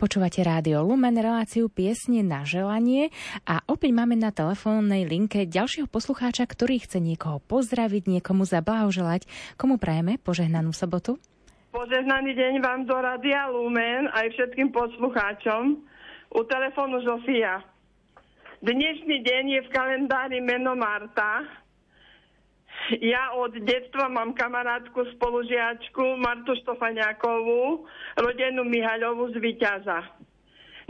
Počúvate 0.00 0.40
rádio 0.40 0.80
Lumen, 0.80 1.12
reláciu 1.12 1.68
piesne 1.68 2.24
na 2.24 2.40
želanie 2.40 3.12
a 3.44 3.60
opäť 3.68 3.92
máme 3.92 4.16
na 4.16 4.32
telefónnej 4.32 5.04
linke 5.04 5.44
ďalšieho 5.44 5.92
poslucháča, 5.92 6.48
ktorý 6.48 6.80
chce 6.80 7.04
niekoho 7.04 7.36
pozdraviť, 7.44 8.08
niekomu 8.08 8.48
zablahoželať. 8.48 9.28
Komu 9.60 9.76
prajeme 9.76 10.16
požehnanú 10.16 10.72
sobotu? 10.72 11.20
Požehnaný 11.68 12.32
deň 12.32 12.64
vám 12.64 12.88
do 12.88 12.96
Radia 12.96 13.52
Lumen 13.52 14.08
aj 14.16 14.32
všetkým 14.40 14.72
poslucháčom. 14.72 15.84
U 16.32 16.40
telefónu 16.48 17.04
Zofia. 17.04 17.60
Dnešný 18.64 19.20
deň 19.20 19.44
je 19.52 19.60
v 19.68 19.68
kalendári 19.68 20.40
meno 20.40 20.80
Marta. 20.80 21.59
Ja 22.98 23.38
od 23.38 23.54
detstva 23.54 24.10
mám 24.10 24.34
kamarátku, 24.34 25.06
spolužiačku 25.14 26.18
Martu 26.18 26.58
Štofaniakovú, 26.58 27.86
rodenú 28.18 28.66
Mihaľovú 28.66 29.30
z 29.30 29.38
Vyťaza. 29.38 30.10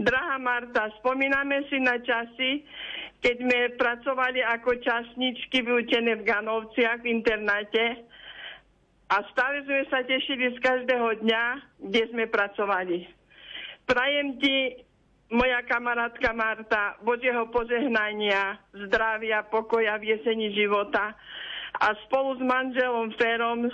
Drahá 0.00 0.40
Marta, 0.40 0.88
spomíname 1.04 1.68
si 1.68 1.76
na 1.76 2.00
časy, 2.00 2.64
keď 3.20 3.34
sme 3.36 3.58
pracovali 3.76 4.40
ako 4.40 4.80
časničky 4.80 5.60
vyučené 5.60 6.16
v 6.16 6.24
Ganovciach 6.24 7.04
v 7.04 7.20
internáte 7.20 8.00
a 9.12 9.20
stále 9.36 9.60
sme 9.68 9.84
sa 9.92 10.00
tešili 10.00 10.56
z 10.56 10.58
každého 10.64 11.20
dňa, 11.20 11.44
kde 11.84 12.02
sme 12.16 12.24
pracovali. 12.32 13.04
Prajem 13.84 14.40
ti, 14.40 14.88
moja 15.36 15.60
kamarátka 15.68 16.32
Marta, 16.32 16.96
Božieho 17.04 17.44
požehnania, 17.52 18.56
zdravia, 18.88 19.44
pokoja 19.52 20.00
v 20.00 20.16
jeseni 20.16 20.56
života 20.56 21.12
a 21.78 21.94
spolu 22.06 22.34
s 22.38 22.42
manželom 22.42 23.14
Ferom 23.14 23.70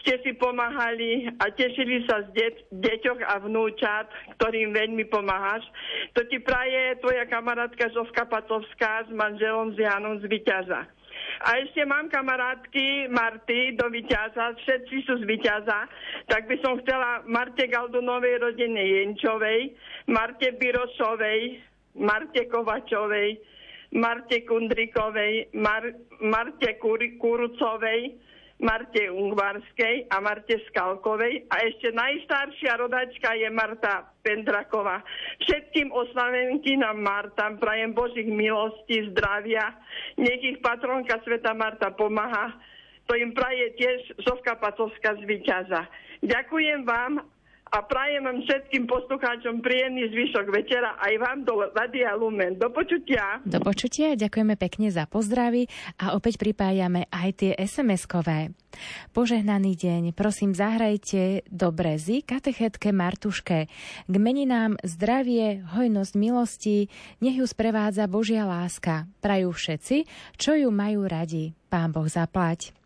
ste 0.00 0.22
si 0.22 0.32
pomáhali 0.38 1.26
a 1.42 1.50
tešili 1.50 2.06
sa 2.06 2.22
z 2.22 2.28
det- 2.32 2.64
deťoch 2.70 3.20
a 3.26 3.42
vnúčat, 3.42 4.06
ktorým 4.38 4.70
veľmi 4.70 5.04
pomáhaš. 5.10 5.66
To 6.14 6.22
ti 6.30 6.38
praje 6.38 6.98
tvoja 7.02 7.26
kamarátka 7.26 7.90
Zovka 7.90 8.24
Pacovská 8.26 9.06
s 9.06 9.10
manželom 9.10 9.74
z 9.74 9.86
Janom 9.86 10.22
z 10.22 10.30
Vyťaza. 10.30 10.86
A 11.40 11.48
ešte 11.56 11.84
mám 11.88 12.12
kamarátky 12.12 13.08
Marty 13.10 13.76
do 13.76 13.88
Vyťaza, 13.88 14.56
všetci 14.60 14.96
sú 15.08 15.20
z 15.20 15.24
Vyťaza, 15.24 15.88
tak 16.28 16.46
by 16.46 16.56
som 16.62 16.80
chcela 16.84 17.24
Marte 17.26 17.64
Galdunovej 17.66 18.44
rodine 18.44 18.80
Jenčovej, 18.80 19.74
Marte 20.06 20.52
Birošovej, 20.60 21.60
Marte 21.96 22.44
Kovačovej, 22.46 23.40
Marte 23.90 24.46
Kundrikovej, 24.46 25.50
Mar- 25.54 25.94
Marte 26.22 26.78
Kur- 26.78 27.18
Kurucovej, 27.18 28.14
Marte 28.60 29.08
Ungvarskej 29.08 30.12
a 30.12 30.20
Marte 30.20 30.60
Skalkovej 30.68 31.48
a 31.48 31.64
ešte 31.64 31.96
najstaršia 31.96 32.76
rodačka 32.76 33.32
je 33.32 33.48
Marta 33.48 34.12
Pendraková. 34.20 35.00
Všetkým 35.48 35.88
oslavenkinám 35.88 37.00
Martam 37.00 37.56
prajem 37.56 37.96
Božích 37.96 38.28
milostí, 38.28 39.00
zdravia, 39.10 39.80
nech 40.20 40.44
ich 40.44 40.60
patronka 40.60 41.24
Sveta 41.24 41.56
Marta 41.56 41.88
pomáha. 41.96 42.52
To 43.08 43.16
im 43.16 43.32
praje 43.32 43.74
tiež 43.80 44.22
Zovka 44.28 44.54
Pacovská 44.60 45.16
z 45.18 45.24
Vyťaza. 45.24 45.88
Ďakujem 46.20 46.84
vám 46.84 47.24
a 47.70 47.78
prajem 47.86 48.26
vám 48.26 48.42
všetkým 48.42 48.84
poslucháčom 48.90 49.62
príjemný 49.62 50.10
zvyšok 50.10 50.46
večera 50.50 50.98
aj 50.98 51.14
vám 51.22 51.38
do 51.46 51.54
Radia 51.70 52.18
Lumen. 52.18 52.58
Do 52.58 52.66
počutia. 52.74 53.38
Do 53.46 53.62
počutia, 53.62 54.18
ďakujeme 54.18 54.58
pekne 54.58 54.90
za 54.90 55.06
pozdravy 55.06 55.70
a 56.02 56.18
opäť 56.18 56.42
pripájame 56.42 57.06
aj 57.14 57.28
tie 57.38 57.52
SMS-kové. 57.54 58.50
Požehnaný 59.14 59.78
deň, 59.78 60.02
prosím 60.14 60.50
zahrajte 60.50 61.46
do 61.46 61.70
Brezy 61.70 62.26
katechetke 62.26 62.90
Martuške. 62.90 63.70
K 64.06 64.14
meninám 64.18 64.74
zdravie, 64.82 65.62
hojnosť 65.70 66.12
milosti, 66.18 66.90
nech 67.22 67.38
ju 67.38 67.46
sprevádza 67.46 68.10
Božia 68.10 68.46
láska. 68.46 69.06
Prajú 69.22 69.54
všetci, 69.54 70.10
čo 70.34 70.58
ju 70.58 70.74
majú 70.74 71.06
radi. 71.06 71.54
Pán 71.70 71.94
Boh 71.94 72.10
zaplať. 72.10 72.79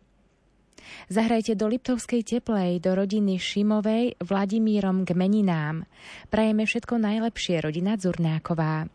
Zahrajte 1.07 1.53
do 1.53 1.69
Liptovskej 1.69 2.25
teplej, 2.25 2.81
do 2.81 2.97
rodiny 2.97 3.37
Šimovej 3.37 4.17
Vladimírom 4.21 5.05
k 5.05 5.13
meninám. 5.13 5.85
Prajeme 6.33 6.65
všetko 6.65 6.97
najlepšie, 6.97 7.61
rodina 7.61 7.95
Zurnáková. 7.95 8.89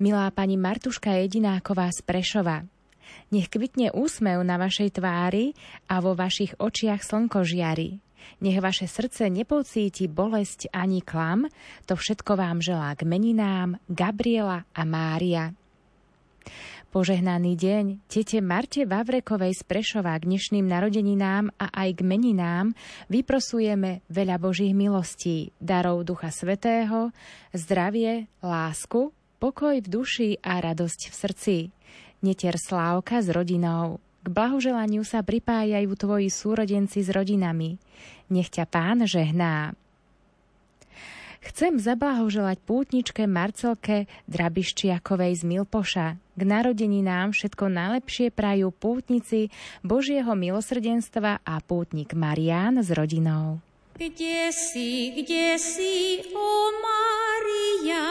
Milá 0.00 0.26
pani 0.32 0.56
Martuška 0.56 1.12
Jedináková 1.20 1.92
z 1.92 2.00
Prešova, 2.02 2.64
nech 3.30 3.52
kvitne 3.52 3.92
úsmev 3.92 4.40
na 4.42 4.56
vašej 4.56 4.96
tvári 4.96 5.52
a 5.86 6.00
vo 6.00 6.16
vašich 6.16 6.56
očiach 6.56 7.04
slnko 7.04 7.44
žiari. 7.44 8.00
Nech 8.40 8.60
vaše 8.60 8.84
srdce 8.88 9.28
nepocíti 9.32 10.08
bolesť 10.08 10.72
ani 10.72 11.00
klam, 11.00 11.48
to 11.88 11.96
všetko 11.96 12.36
vám 12.36 12.60
želá 12.60 12.92
k 12.96 13.08
meninám 13.08 13.80
Gabriela 13.88 14.64
a 14.72 14.82
Mária. 14.84 15.52
Požehnaný 16.90 17.54
deň 17.54 18.10
tete 18.10 18.42
Marte 18.42 18.82
Vavrekovej 18.82 19.54
z 19.54 19.62
Prešova 19.62 20.18
k 20.18 20.26
dnešným 20.26 20.66
narodeninám 20.66 21.54
a 21.54 21.70
aj 21.70 21.94
k 21.94 22.00
meninám 22.02 22.74
vyprosujeme 23.06 24.02
veľa 24.10 24.42
Božích 24.42 24.74
milostí, 24.74 25.54
darov 25.62 26.02
Ducha 26.02 26.34
Svetého, 26.34 27.14
zdravie, 27.54 28.26
lásku, 28.42 29.14
pokoj 29.38 29.78
v 29.78 29.86
duši 29.86 30.30
a 30.42 30.58
radosť 30.58 31.00
v 31.06 31.14
srdci. 31.14 31.56
Netier 32.26 32.58
Slávka 32.58 33.22
s 33.22 33.30
rodinou. 33.30 34.02
K 34.26 34.34
blahoželaniu 34.34 35.06
sa 35.06 35.22
pripájajú 35.22 35.94
tvoji 35.94 36.26
súrodenci 36.26 37.06
s 37.06 37.14
rodinami. 37.14 37.78
Nech 38.34 38.50
ťa 38.50 38.66
pán 38.66 39.06
žehná. 39.06 39.78
Chcem 41.40 41.80
zablahoželať 41.80 42.60
pútničke 42.68 43.24
Marcelke 43.24 44.04
Drabiščiakovej 44.28 45.40
z 45.40 45.42
Milpoša. 45.48 46.08
K 46.36 46.42
narodeninám 46.44 47.32
všetko 47.32 47.72
najlepšie 47.72 48.28
prajú 48.28 48.68
pútnici 48.68 49.48
Božieho 49.80 50.36
milosrdenstva 50.36 51.40
a 51.40 51.54
pútnik 51.64 52.12
Marián 52.12 52.84
s 52.84 52.92
rodinou. 52.92 53.64
Kde 53.96 54.52
si, 54.52 55.16
kde 55.16 55.56
si, 55.56 56.24
o 56.36 56.52
Maria, 56.80 58.04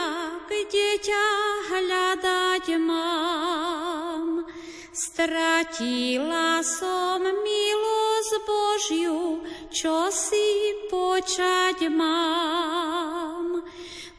kde 0.50 0.90
ťa 0.98 1.26
hľadať 1.70 2.66
mám? 2.82 4.49
Stratila 5.00 6.60
som 6.60 7.24
milosť 7.24 8.32
Božiu, 8.44 9.40
čo 9.72 10.12
si 10.12 10.76
počať 10.92 11.88
mám. 11.88 13.64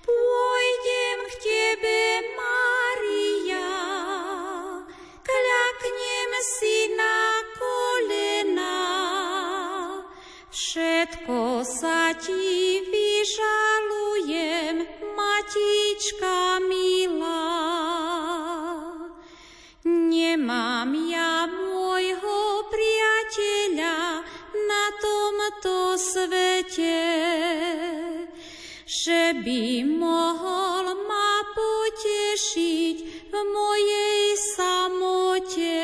Pôjdem 0.01 1.19
k 1.21 1.33
Tebe, 1.37 2.25
Maria, 2.33 3.77
kľaknem 5.21 6.31
si 6.49 6.97
na 6.97 7.45
kolena. 7.61 8.81
Všetko 10.49 11.61
sa 11.61 12.09
Ti 12.17 12.41
vyžalujem, 12.89 14.81
Matička 15.13 16.57
milá. 16.65 17.80
Nemám 20.31 20.95
ja 21.11 21.43
môjho 21.43 22.63
priateľa 22.71 24.23
na 24.63 24.85
tomto 25.03 25.99
svete, 25.99 27.03
že 28.87 29.35
by 29.43 29.83
mohol 29.83 31.03
ma 31.03 31.35
potešiť 31.51 33.27
v 33.27 33.33
mojej 33.43 34.23
samote. 34.55 35.83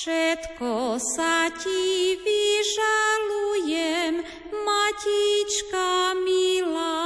Všetko 0.00 0.96
sa 0.96 1.52
ti 1.60 2.16
vyžalujem, 2.24 4.24
Matička 4.64 6.16
milá. 6.24 7.04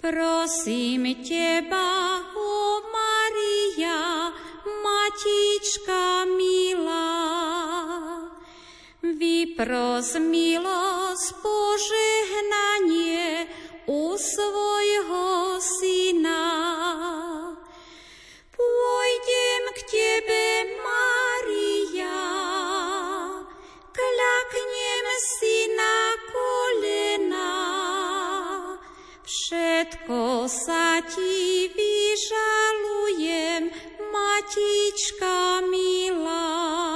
Prosím 0.00 1.20
teba, 1.20 2.24
o 2.32 2.80
Maria, 2.88 4.32
Matička 4.64 6.24
milá. 6.32 7.12
Vypros 9.04 10.16
milosť 10.16 11.44
požehnanie 11.44 13.52
u 13.84 14.16
svojho 14.16 15.60
syna. 15.60 16.48
K 18.48 18.56
tebe, 20.14 20.78
Maria, 20.86 22.22
klaknem 23.90 25.06
si 25.18 25.66
na 25.74 26.14
kolena. 26.30 27.54
Všetko 29.26 30.46
sa 30.46 31.02
ti 31.02 31.66
vyžalujem, 31.74 33.62
matička 34.14 35.66
milá. 35.66 36.93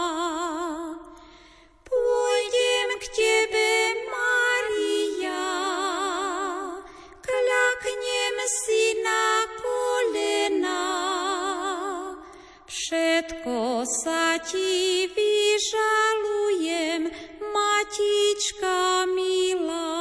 Sa 13.79 14.35
ti 14.43 15.07
vyžalujem, 15.07 17.15
matička 17.47 19.07
milá. 19.07 19.95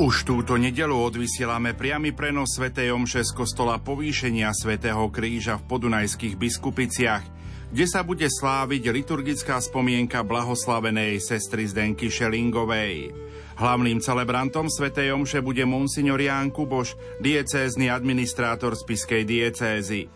Už 0.00 0.24
túto 0.24 0.56
nedelu 0.56 0.96
odvysielame 0.96 1.76
priamy 1.76 2.16
prenos 2.16 2.56
Sv. 2.56 2.72
Omše 2.72 3.20
z 3.20 3.36
kostola 3.36 3.84
povýšenia 3.84 4.48
svätého 4.56 5.12
Kríža 5.12 5.60
v 5.60 5.68
podunajských 5.68 6.40
biskupiciach, 6.40 7.41
kde 7.72 7.88
sa 7.88 8.04
bude 8.04 8.28
sláviť 8.28 8.92
liturgická 8.92 9.56
spomienka 9.56 10.20
blahoslavenej 10.20 11.16
sestry 11.24 11.64
Zdenky 11.64 12.12
Šelingovej. 12.12 13.16
Hlavným 13.56 14.04
celebrantom 14.04 14.68
Sv. 14.68 14.92
Omše 14.92 15.40
bude 15.40 15.64
monsignor 15.64 16.20
Ján 16.20 16.52
Kuboš, 16.52 16.94
diecézny 17.24 17.88
administrátor 17.88 18.76
spiskej 18.76 19.24
diecézy. 19.24 20.12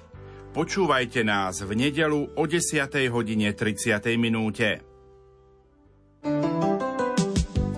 Počúvajte 0.52 1.24
nás 1.24 1.64
v 1.64 1.72
nedelu 1.76 2.32
o 2.36 2.44
10. 2.44 2.88
hodine 3.08 3.52
30. 3.52 4.04
minúte. 4.20 4.95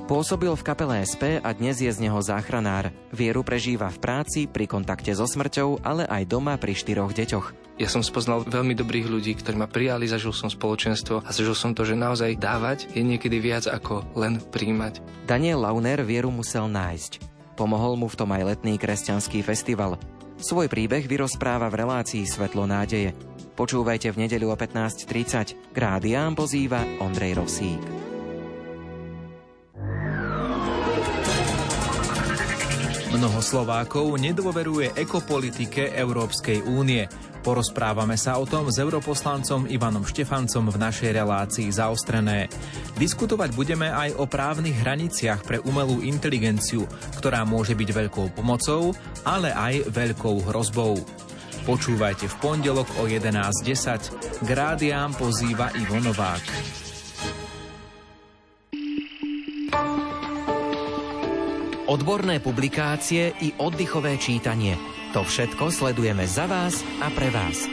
Pôsobil 0.08 0.48
v 0.48 0.64
kapele 0.64 1.04
SP 1.04 1.36
a 1.36 1.52
dnes 1.52 1.84
je 1.84 1.92
z 1.92 2.00
neho 2.00 2.16
záchranár. 2.24 2.88
Vieru 3.12 3.44
prežíva 3.44 3.92
v 3.92 4.00
práci, 4.00 4.48
pri 4.48 4.64
kontakte 4.64 5.12
so 5.12 5.28
smrťou, 5.28 5.84
ale 5.84 6.08
aj 6.08 6.24
doma 6.24 6.56
pri 6.56 6.72
štyroch 6.72 7.12
deťoch. 7.12 7.76
Ja 7.76 7.92
som 7.92 8.00
spoznal 8.00 8.40
veľmi 8.48 8.72
dobrých 8.72 9.04
ľudí, 9.04 9.36
ktorí 9.36 9.60
ma 9.60 9.68
prijali, 9.68 10.08
zažil 10.08 10.32
som 10.32 10.48
spoločenstvo 10.48 11.20
a 11.20 11.28
zažil 11.28 11.52
som 11.52 11.76
to, 11.76 11.84
že 11.84 11.92
naozaj 11.92 12.40
dávať 12.40 12.88
je 12.96 13.04
niekedy 13.04 13.36
viac 13.36 13.68
ako 13.68 14.00
len 14.16 14.40
príjmať. 14.40 15.04
Daniel 15.28 15.60
Launer 15.60 16.00
vieru 16.00 16.32
musel 16.32 16.72
nájsť. 16.72 17.20
Pomohol 17.60 18.00
mu 18.00 18.08
v 18.08 18.16
tom 18.16 18.32
aj 18.32 18.56
letný 18.56 18.80
kresťanský 18.80 19.44
festival. 19.44 20.00
Svoj 20.40 20.72
príbeh 20.72 21.04
vyrozpráva 21.04 21.68
v 21.68 21.84
relácii 21.84 22.24
Svetlo 22.24 22.64
nádeje. 22.64 23.12
Počúvajte 23.60 24.08
v 24.16 24.24
nedeľu 24.24 24.54
o 24.54 24.56
15.30. 24.56 25.68
K 25.68 25.76
rádiám 25.76 26.32
pozýva 26.32 26.80
Ondrej 26.96 27.44
Rosík. 27.44 28.07
Mnoho 33.08 33.40
Slovákov 33.40 34.20
nedôveruje 34.20 34.92
ekopolitike 34.92 35.96
Európskej 35.96 36.60
únie. 36.68 37.08
Porozprávame 37.40 38.20
sa 38.20 38.36
o 38.36 38.44
tom 38.44 38.68
s 38.68 38.76
europoslancom 38.76 39.64
Ivanom 39.64 40.04
Štefancom 40.04 40.68
v 40.68 40.76
našej 40.76 41.16
relácii 41.16 41.72
zaostrené. 41.72 42.52
Diskutovať 43.00 43.56
budeme 43.56 43.88
aj 43.88 44.12
o 44.20 44.28
právnych 44.28 44.76
hraniciach 44.84 45.40
pre 45.40 45.56
umelú 45.64 46.04
inteligenciu, 46.04 46.84
ktorá 47.16 47.48
môže 47.48 47.72
byť 47.72 47.88
veľkou 47.88 48.36
pomocou, 48.36 48.92
ale 49.24 49.56
aj 49.56 49.88
veľkou 49.88 50.44
hrozbou. 50.52 51.00
Počúvajte 51.64 52.28
v 52.28 52.36
pondelok 52.44 52.92
o 53.00 53.08
11.10. 53.08 54.44
K 54.44 54.50
pozýva 55.16 55.72
Ivo 55.80 55.96
Novák. 55.96 56.87
Odborné 61.88 62.36
publikácie 62.36 63.32
i 63.40 63.56
oddychové 63.56 64.20
čítanie. 64.20 64.76
To 65.16 65.24
všetko 65.24 65.72
sledujeme 65.72 66.28
za 66.28 66.44
vás 66.44 66.84
a 67.00 67.08
pre 67.08 67.32
vás. 67.32 67.64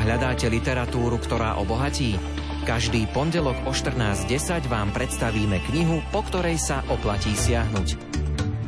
Hľadáte 0.00 0.48
literatúru, 0.48 1.20
ktorá 1.20 1.60
obohatí? 1.60 2.16
Každý 2.64 3.04
pondelok 3.12 3.60
o 3.68 3.76
14.10 3.76 4.72
vám 4.72 4.88
predstavíme 4.96 5.60
knihu, 5.68 6.00
po 6.08 6.24
ktorej 6.24 6.56
sa 6.56 6.80
oplatí 6.88 7.36
siahnuť. 7.36 8.00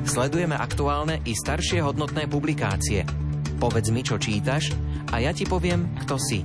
Sledujeme 0.05 0.53
aktuálne 0.53 1.25
i 1.25 1.33
staršie 1.33 1.81
hodnotné 1.81 2.29
publikácie. 2.29 3.09
Povedz 3.57 3.89
mi, 3.89 4.05
čo 4.05 4.21
čítaš 4.21 4.77
a 5.09 5.17
ja 5.17 5.33
ti 5.33 5.49
poviem, 5.49 5.97
kto 6.05 6.21
si. 6.21 6.45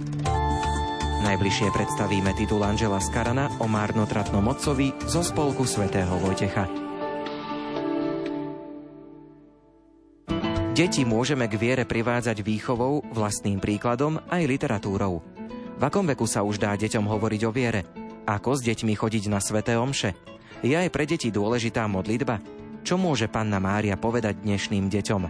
Najbližšie 1.28 1.76
predstavíme 1.76 2.32
titul 2.40 2.64
Angela 2.64 3.04
Skarana 3.04 3.52
o 3.60 3.68
márnotratnom 3.68 4.48
otcovi 4.48 4.96
zo 5.12 5.28
spolku 5.28 5.68
svätého 5.68 6.16
Vojtecha. 6.24 6.89
Deti 10.80 11.03
môžeme 11.03 11.43
k 11.51 11.59
viere 11.59 11.84
privádzať 11.84 12.39
výchovou, 12.39 13.03
vlastným 13.11 13.59
príkladom 13.59 14.15
aj 14.32 14.47
literatúrou. 14.47 15.19
V 15.75 15.82
akom 15.84 16.07
veku 16.07 16.23
sa 16.23 16.39
už 16.39 16.55
dá 16.55 16.71
deťom 16.71 17.03
hovoriť 17.03 17.41
o 17.43 17.51
viere? 17.51 17.84
Ako 18.23 18.55
s 18.55 18.63
deťmi 18.63 18.95
chodiť 18.95 19.27
na 19.27 19.43
sveté 19.43 19.75
omše? 19.75 20.15
Je 20.63 20.71
aj 20.71 20.88
pre 20.88 21.03
deti 21.03 21.36
dôležitá 21.36 21.84
modlitba? 21.84 22.39
Čo 22.88 22.95
môže 22.95 23.27
panna 23.27 23.59
Mária 23.59 23.99
povedať 23.99 24.39
dnešným 24.39 24.88
deťom? 24.88 25.21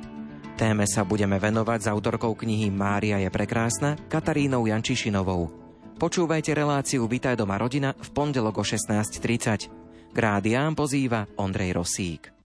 Téme 0.53 0.85
sa 0.85 1.01
budeme 1.01 1.41
venovať 1.41 1.81
s 1.81 1.89
autorkou 1.89 2.37
knihy 2.37 2.69
Mária 2.69 3.17
je 3.17 3.33
prekrásna 3.33 3.97
Katarínou 4.05 4.69
Jančišinovou. 4.69 5.49
Počúvajte 5.97 6.53
reláciu 6.53 7.09
Vitaj 7.09 7.33
doma 7.33 7.57
rodina 7.57 7.97
v 7.97 8.09
pondelok 8.13 8.61
o 8.61 8.63
16.30. 8.69 10.13
K 10.13 10.17
rádiám 10.21 10.77
pozýva 10.77 11.25
Ondrej 11.41 11.73
Rosík. 11.73 12.37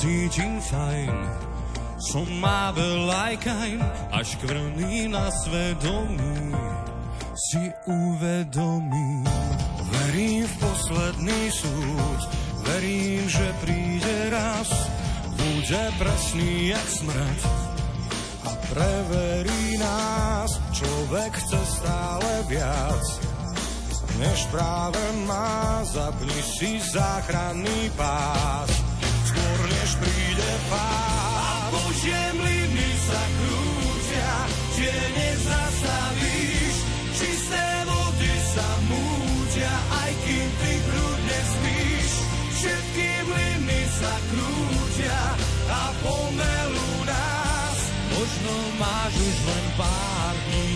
Cítim 0.00 0.56
fajn. 0.64 1.12
Som 2.00 2.24
Mabel 2.40 3.04
Lajkajn, 3.04 3.84
až 4.16 4.40
krvný 4.40 5.12
na 5.12 5.28
svedomí 5.28 6.56
si 7.36 7.68
uvedomím. 7.84 9.28
Verím 9.92 10.48
v 10.48 10.54
posledný 10.56 11.40
súd, 11.52 12.20
verím, 12.64 13.28
že 13.28 13.44
príde 13.60 14.32
raz, 14.32 14.72
bude 15.36 15.82
presný 16.00 16.72
jak 16.72 16.86
smrť 16.88 17.40
a 18.48 18.50
preverí 18.72 19.76
nás. 19.76 20.56
Človek 20.72 21.36
chce 21.36 21.60
stále 21.76 22.30
viac, 22.48 23.04
než 24.16 24.48
práve 24.48 25.04
má, 25.28 25.84
zapni 25.84 26.40
si 26.40 26.80
záchranný 26.80 27.92
pás 27.92 28.79
len 49.50 49.66
pár 49.74 50.34
dní. 50.46 50.70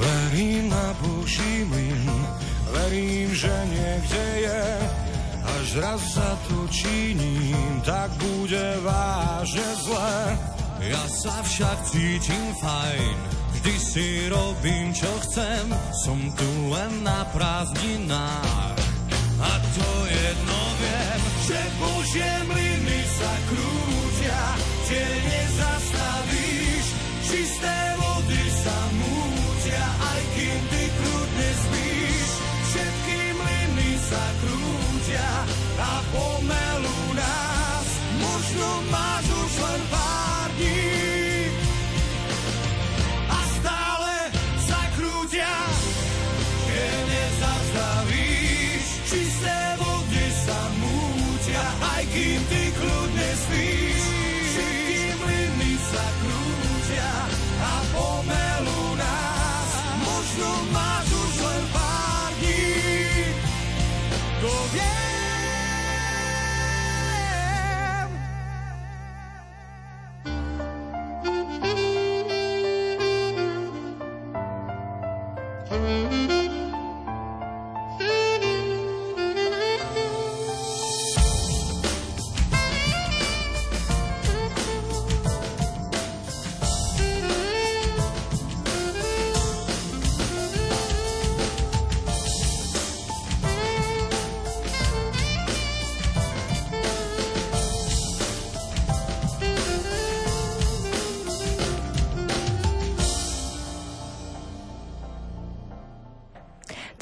Verím 0.00 0.64
na 0.70 0.88
Boží 0.98 1.64
mlyn, 1.70 2.02
verím, 2.74 3.30
že 3.34 3.54
niekde 3.70 4.24
je 4.42 4.64
Až 5.70 5.76
raz 5.76 6.02
za 6.14 6.30
to 6.48 6.66
činím, 6.68 7.80
tak 7.86 8.10
bude 8.18 8.76
vážne 8.82 9.68
zle. 9.86 10.16
Ja 10.80 11.04
sa 11.06 11.44
však 11.44 11.76
cítim 11.92 12.56
fajn, 12.58 13.16
vždy 13.54 13.74
si 13.76 14.06
robím, 14.32 14.90
čo 14.96 15.12
chcem, 15.28 15.68
som 15.92 16.18
tu 16.34 16.48
len 16.72 17.04
na 17.04 17.22
prázdninách. 17.30 18.79
A 19.40 19.52
to 19.56 19.90
jedno 20.04 20.60
viem, 20.76 21.20
že 21.48 21.60
Božie 21.80 22.32
mlyny 22.44 23.00
sa 23.08 23.32
krútia, 23.48 24.40
tie 24.84 25.08
nezastavíš, 25.32 26.86
čisté 27.24 27.99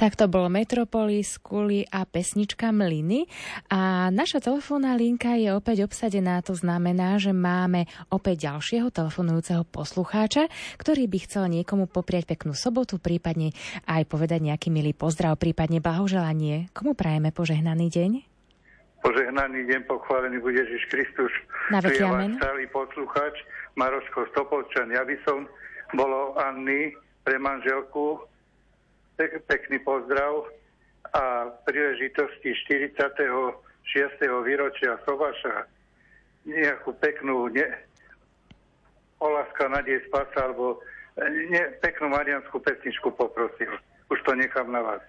Tak 0.09 0.25
to 0.25 0.33
bolo 0.33 0.49
Metropolis, 0.49 1.37
Kuli 1.37 1.85
a 1.85 2.09
pesnička 2.09 2.73
Mliny. 2.73 3.29
A 3.69 4.09
naša 4.09 4.41
telefónna 4.41 4.97
linka 4.97 5.37
je 5.37 5.53
opäť 5.53 5.85
obsadená, 5.85 6.41
to 6.41 6.57
znamená, 6.57 7.21
že 7.21 7.37
máme 7.37 7.85
opäť 8.09 8.49
ďalšieho 8.49 8.89
telefonujúceho 8.89 9.69
poslucháča, 9.69 10.49
ktorý 10.81 11.05
by 11.13 11.19
chcel 11.29 11.53
niekomu 11.53 11.93
popriať 11.93 12.25
peknú 12.25 12.57
sobotu, 12.57 12.97
prípadne 12.97 13.53
aj 13.85 14.09
povedať 14.09 14.49
nejaký 14.49 14.73
milý 14.73 14.97
pozdrav, 14.97 15.37
prípadne 15.37 15.85
blahoželanie. 15.85 16.73
Komu 16.73 16.97
prajeme 16.97 17.29
požehnaný 17.29 17.93
deň? 17.93 18.11
Požehnaný 19.05 19.69
deň, 19.69 19.93
pochválený 19.93 20.41
bude 20.41 20.57
Ježiš 20.57 20.89
Kristus. 20.89 21.33
Na 21.69 21.85
veky 21.85 22.01
amen. 22.01 22.41
stály 22.41 22.65
poslucháč 22.73 23.37
Maroško 23.77 24.25
Stopolčan. 24.33 24.89
Ja 24.89 25.05
by 25.05 25.21
som 25.29 25.45
bolo 25.93 26.33
Anny 26.41 26.97
pre 27.29 27.37
manželku 27.37 28.25
pek, 29.19 29.43
pekný 29.51 29.83
pozdrav 29.83 30.47
a 31.11 31.51
príležitosti 31.67 32.55
46. 32.71 33.59
výročia 34.47 34.95
Sobaša 35.03 35.67
nejakú 36.47 36.95
peknú 37.03 37.51
ne, 37.51 37.67
Olaska 39.19 39.67
Nadej 39.67 40.07
Spasa 40.07 40.47
alebo 40.47 40.79
ne, 41.19 41.63
peknú 41.83 42.15
marianskú 42.15 42.63
pesničku 42.63 43.11
poprosil. 43.19 43.75
Už 44.09 44.23
to 44.23 44.39
nechám 44.39 44.71
na 44.71 44.81
vás. 44.81 45.03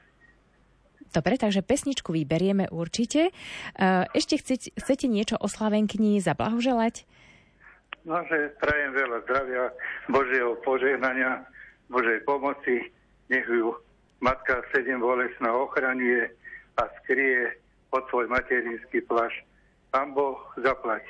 Dobre, 1.10 1.42
takže 1.42 1.66
pesničku 1.66 2.14
vyberieme 2.14 2.70
určite. 2.70 3.30
E, 3.30 3.32
Ešte 4.14 4.38
chcete, 4.42 4.78
chcete 4.78 5.06
niečo 5.10 5.42
o 5.42 5.50
Slavenkni 5.50 6.22
zablahoželať? 6.22 7.06
No, 8.06 8.22
že 8.30 8.54
prajem 8.62 8.94
veľa 8.94 9.18
zdravia, 9.26 9.64
Božieho 10.06 10.54
požehnania, 10.62 11.46
Božej 11.90 12.22
pomoci, 12.26 12.94
nech 13.30 13.46
ju 13.50 13.74
Matka 14.20 14.60
sedem 14.76 15.00
bolesná 15.00 15.56
ochraňuje 15.56 16.28
a 16.76 16.84
skrie 17.02 17.56
pod 17.88 18.04
svoj 18.12 18.28
materinský 18.28 19.04
plaš. 19.08 19.32
Pán 19.90 20.14
Boh 20.14 20.38
zaplať. 20.60 21.04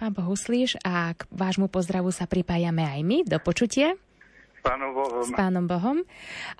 Pán 0.00 0.16
Boh 0.16 0.32
uslíš 0.32 0.80
a 0.80 1.12
k 1.12 1.26
vášmu 1.28 1.68
pozdravu 1.68 2.08
sa 2.14 2.24
pripájame 2.24 2.86
aj 2.86 3.00
my. 3.04 3.18
Do 3.28 3.36
počutia. 3.42 3.96
S 4.56 4.60
Pánom 4.64 4.92
Bohom. 4.92 5.24
S 5.24 5.30
Pánom 5.32 5.64
Bohom. 5.64 5.98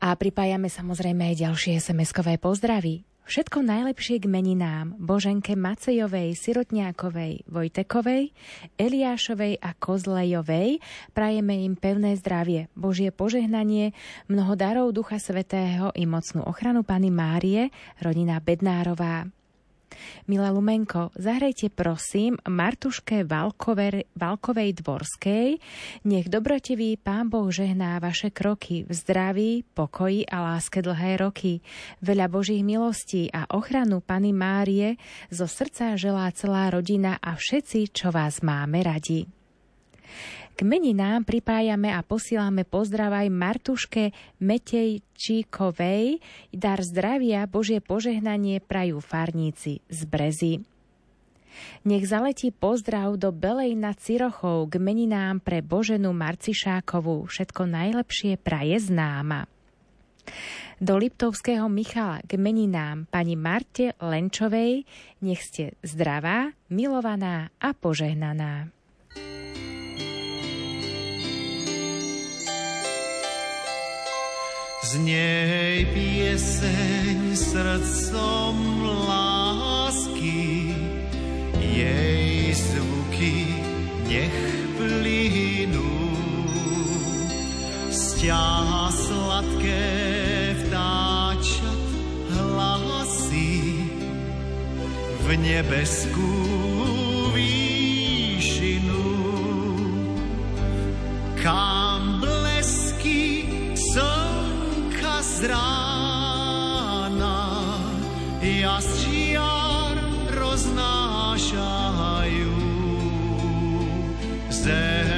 A 0.01 0.13
pripájame 0.17 0.73
samozrejme 0.73 1.33
aj 1.33 1.49
ďalšie 1.49 1.81
SMS-kové 1.81 2.41
pozdravy. 2.41 3.05
Všetko 3.27 3.65
najlepšie 3.65 4.23
k 4.23 4.27
meninám 4.27 4.97
Boženke 5.01 5.59
Macejovej, 5.59 6.37
Sirotňákovej, 6.37 7.47
Vojtekovej, 7.49 8.31
Eliášovej 8.77 9.59
a 9.61 9.73
Kozlejovej. 9.77 10.79
Prajeme 11.17 11.65
im 11.65 11.75
pevné 11.75 12.17
zdravie, 12.21 12.69
Božie 12.73 13.09
požehnanie, 13.11 13.97
mnoho 14.27 14.57
darov 14.57 14.93
Ducha 14.93 15.17
Svetého 15.17 15.95
i 15.97 16.05
mocnú 16.05 16.45
ochranu 16.45 16.85
Pany 16.87 17.09
Márie, 17.09 17.73
rodina 17.99 18.39
Bednárová. 18.39 19.31
Milá 20.31 20.51
Lumenko, 20.55 21.11
zahrajte 21.19 21.71
prosím 21.73 22.39
Martuške 22.47 23.27
Valkover, 23.27 24.07
Valkovej 24.15 24.81
Dvorskej. 24.81 25.59
Nech 26.07 26.27
dobrotivý 26.31 26.97
Pán 26.97 27.29
Boh 27.29 27.51
žehná 27.51 27.99
vaše 27.99 28.31
kroky 28.31 28.87
v 28.87 28.93
zdraví, 28.95 29.51
pokoji 29.75 30.27
a 30.31 30.55
láske 30.55 30.83
dlhé 30.83 31.21
roky. 31.21 31.61
Veľa 32.01 32.27
Božích 32.31 32.63
milostí 32.63 33.29
a 33.35 33.51
ochranu 33.51 34.01
Pany 34.01 34.31
Márie 34.31 34.97
zo 35.29 35.51
srdca 35.51 35.99
želá 35.99 36.31
celá 36.35 36.71
rodina 36.71 37.19
a 37.19 37.35
všetci, 37.35 37.91
čo 37.91 38.15
vás 38.15 38.41
máme 38.41 38.83
radi. 38.87 39.27
K 40.61 40.69
meninám 40.69 41.25
pripájame 41.25 41.89
a 41.89 42.05
posílame 42.05 42.69
pozdrav 42.69 43.17
aj 43.17 43.33
Martuške 43.33 44.13
Metejčíkovej. 44.45 46.21
Dar 46.53 46.85
zdravia, 46.85 47.49
Božie 47.49 47.81
požehnanie 47.81 48.61
prajú 48.61 49.01
farníci 49.01 49.81
z 49.89 50.01
Brezy. 50.05 50.61
Nech 51.89 52.05
zaletí 52.05 52.53
pozdrav 52.53 53.17
do 53.17 53.33
Belej 53.33 53.73
nad 53.73 53.97
Cirochou 54.05 54.69
k 54.69 54.77
meninám 54.77 55.41
pre 55.41 55.65
Boženu 55.65 56.13
Marcišákovú. 56.13 57.25
Všetko 57.25 57.65
najlepšie 57.65 58.37
praje 58.37 58.85
známa. 58.85 59.49
Do 60.77 61.01
Liptovského 61.01 61.73
Michala 61.73 62.21
k 62.29 62.37
meninám 62.37 63.09
pani 63.09 63.33
Marte 63.33 63.97
Lenčovej 63.97 64.85
nech 65.25 65.41
ste 65.41 65.73
zdravá, 65.81 66.53
milovaná 66.69 67.49
a 67.57 67.73
požehnaná. 67.73 68.69
Z 74.81 74.97
nej 74.97 75.85
pieseň 75.93 77.37
srdcom 77.37 78.57
lásky, 79.05 80.73
jej 81.61 82.49
zvuky 82.57 83.61
nech 84.09 84.41
plynú. 84.81 86.17
Sťaha 87.93 88.89
sladké 88.89 89.85
vtáčat 90.65 91.83
hlasy 92.41 93.85
v 95.21 95.27
nebeskú 95.45 96.33
výšinu. 97.37 99.05
Kam 101.37 101.90
z 105.41 105.49
rána 105.49 107.41
jastriar 108.45 109.97
roznášajú. 110.37 111.65
Zem 114.53 115.10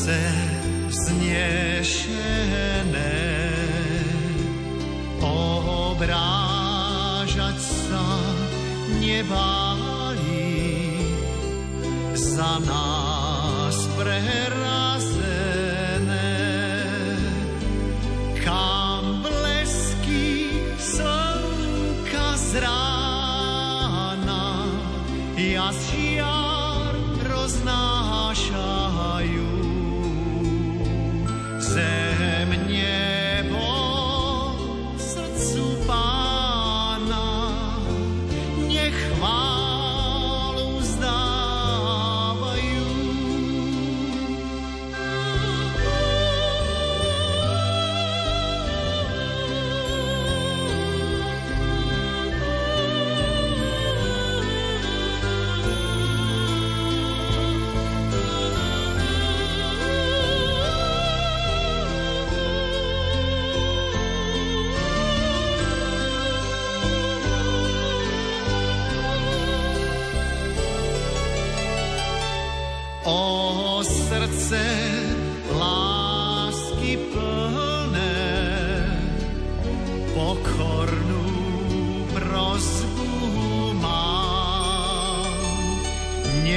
srdce 0.00 0.16
vznešené. 0.88 2.00
Obrážať 6.00 6.40
sa 7.60 8.08
nebáli 8.96 10.56
za 12.16 12.56
nás 12.64 12.99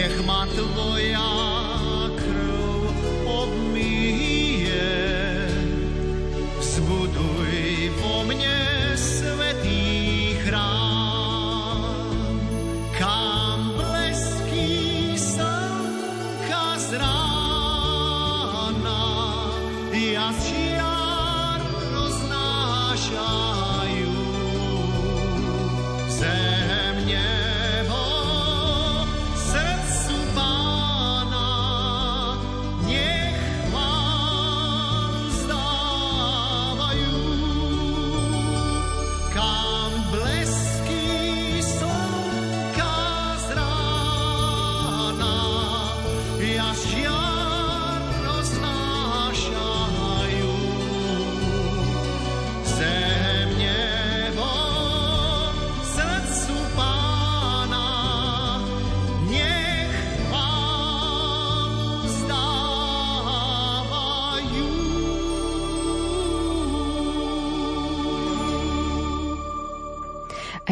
Nech 0.04 0.20
ma 0.28 0.44
tvoja 0.52 1.43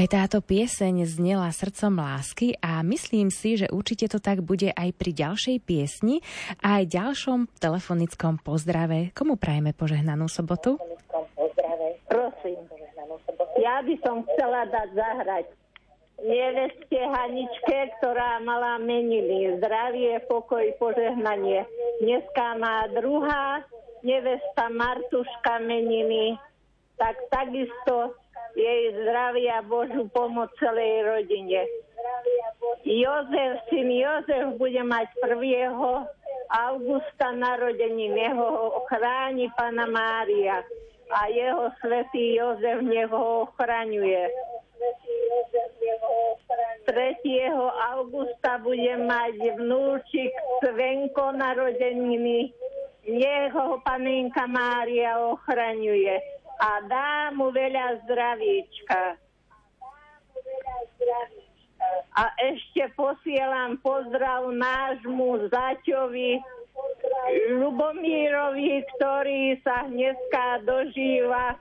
Aj 0.01 0.09
táto 0.09 0.41
pieseň 0.41 1.05
znela 1.05 1.45
srdcom 1.53 2.01
lásky 2.01 2.57
a 2.57 2.81
myslím 2.81 3.29
si, 3.29 3.53
že 3.53 3.69
určite 3.69 4.09
to 4.09 4.17
tak 4.17 4.41
bude 4.41 4.73
aj 4.73 4.97
pri 4.97 5.13
ďalšej 5.13 5.61
piesni 5.61 6.25
a 6.57 6.81
aj 6.81 6.89
ďalšom 6.89 7.45
telefonickom 7.61 8.41
pozdrave. 8.41 9.13
Komu 9.13 9.37
prajeme 9.37 9.77
požehnanú 9.77 10.25
sobotu? 10.25 10.81
Prosím. 12.09 12.65
Ja 13.61 13.85
by 13.85 13.95
som 14.01 14.25
chcela 14.25 14.65
dať 14.73 14.89
zahrať 14.89 15.45
neveste 16.25 16.97
Haničke, 16.97 17.93
ktorá 18.01 18.41
mala 18.41 18.81
meniny. 18.81 19.61
Zdravie, 19.61 20.17
pokoj, 20.25 20.65
požehnanie. 20.81 21.61
Dneska 22.01 22.57
má 22.57 22.89
druhá 22.89 23.61
nevesta 24.01 24.65
Martuška 24.65 25.61
meniny. 25.61 26.41
Tak 26.97 27.21
takisto 27.29 28.17
jej 28.55 28.93
zdravia 29.03 29.63
Božú 29.65 30.07
pomoc 30.11 30.51
celej 30.59 31.07
rodine. 31.07 31.63
Jozef, 32.83 33.61
syn 33.69 33.89
Jozef 33.93 34.57
bude 34.57 34.81
mať 34.83 35.07
1. 35.23 35.71
augusta 36.51 37.27
narodení, 37.31 38.11
neho 38.11 38.81
chráni 38.89 39.47
Pana 39.55 39.87
Mária 39.87 40.65
a 41.11 41.27
jeho 41.31 41.71
svätý 41.79 42.35
Jozef 42.35 42.83
nech 42.83 43.07
ho 43.11 43.47
ochraňuje. 43.47 44.27
3. 46.89 47.53
augusta 47.93 48.57
bude 48.59 48.93
mať 49.05 49.37
vnúčik 49.61 50.33
Svenko 50.65 51.31
narodeniny, 51.37 52.51
nech 53.05 53.53
ho 53.53 53.77
Panenka 53.85 54.49
Mária 54.49 55.21
ochraňuje 55.21 56.40
a 56.61 56.69
dá 56.85 57.33
mu 57.33 57.49
veľa 57.49 58.05
zdravíčka. 58.05 59.17
A 62.13 62.23
ešte 62.37 62.85
posielam 62.93 63.81
pozdrav 63.81 64.53
nášmu 64.53 65.49
zaťovi 65.49 66.37
Lubomírovi, 67.57 68.85
ktorý 68.95 69.57
sa 69.65 69.89
dneska 69.89 70.61
dožíva 70.61 71.57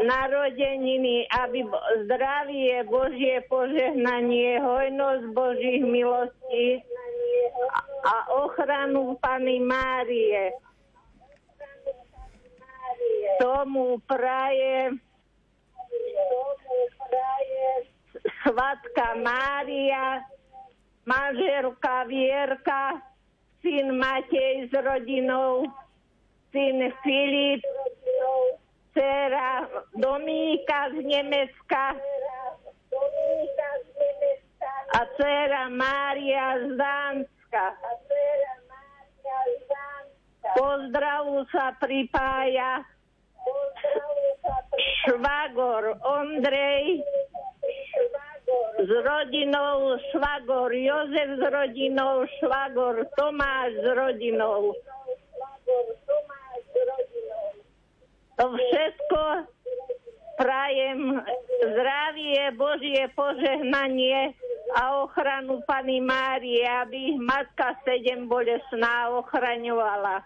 narodeniny, 0.00 1.28
aby 1.44 1.60
zdravie, 2.08 2.80
Božie 2.88 3.44
požehnanie, 3.52 4.56
hojnosť 4.64 5.24
Božích 5.36 5.84
milostí 5.84 6.80
a 8.08 8.14
ochranu 8.32 9.20
Pany 9.20 9.60
Márie. 9.60 10.56
Tomu 13.40 13.98
praje 13.98 14.90
Svatka 18.42 19.14
Mária, 19.14 20.20
manželka 21.06 22.04
Vierka, 22.04 23.00
syn 23.62 23.96
Matej 23.96 24.68
s 24.68 24.72
rodinou, 24.72 25.64
syn 26.52 26.92
Filip, 27.02 27.62
dcera 28.92 29.68
Domíka 29.94 30.90
z 30.90 31.04
Nemecka 31.04 31.96
a 34.94 35.00
dcera 35.16 35.68
Mária 35.68 36.58
z 36.58 36.76
Dánska. 36.76 37.64
Pozdravu 40.56 41.46
sa 41.52 41.74
pripája 41.78 42.82
švagor 45.04 45.98
Ondrej 46.02 47.02
s 48.80 48.90
rodinou 49.04 49.98
švagor 50.10 50.72
Jozef 50.74 51.30
s 51.38 51.42
rodinou, 51.52 52.26
švagor 52.40 53.06
Tomáš 53.16 53.72
s 53.78 53.86
rodinou. 53.94 54.74
To 58.40 58.44
všetko 58.56 59.22
prajem 60.40 61.20
zdravie, 61.60 62.42
Božie 62.56 63.04
požehnanie 63.12 64.32
a 64.80 65.04
ochranu 65.04 65.60
Pani 65.68 66.00
Márie, 66.00 66.64
aby 66.64 67.20
Matka 67.20 67.76
sedem 67.84 68.24
bolesná 68.24 69.12
ochraňovala. 69.12 70.24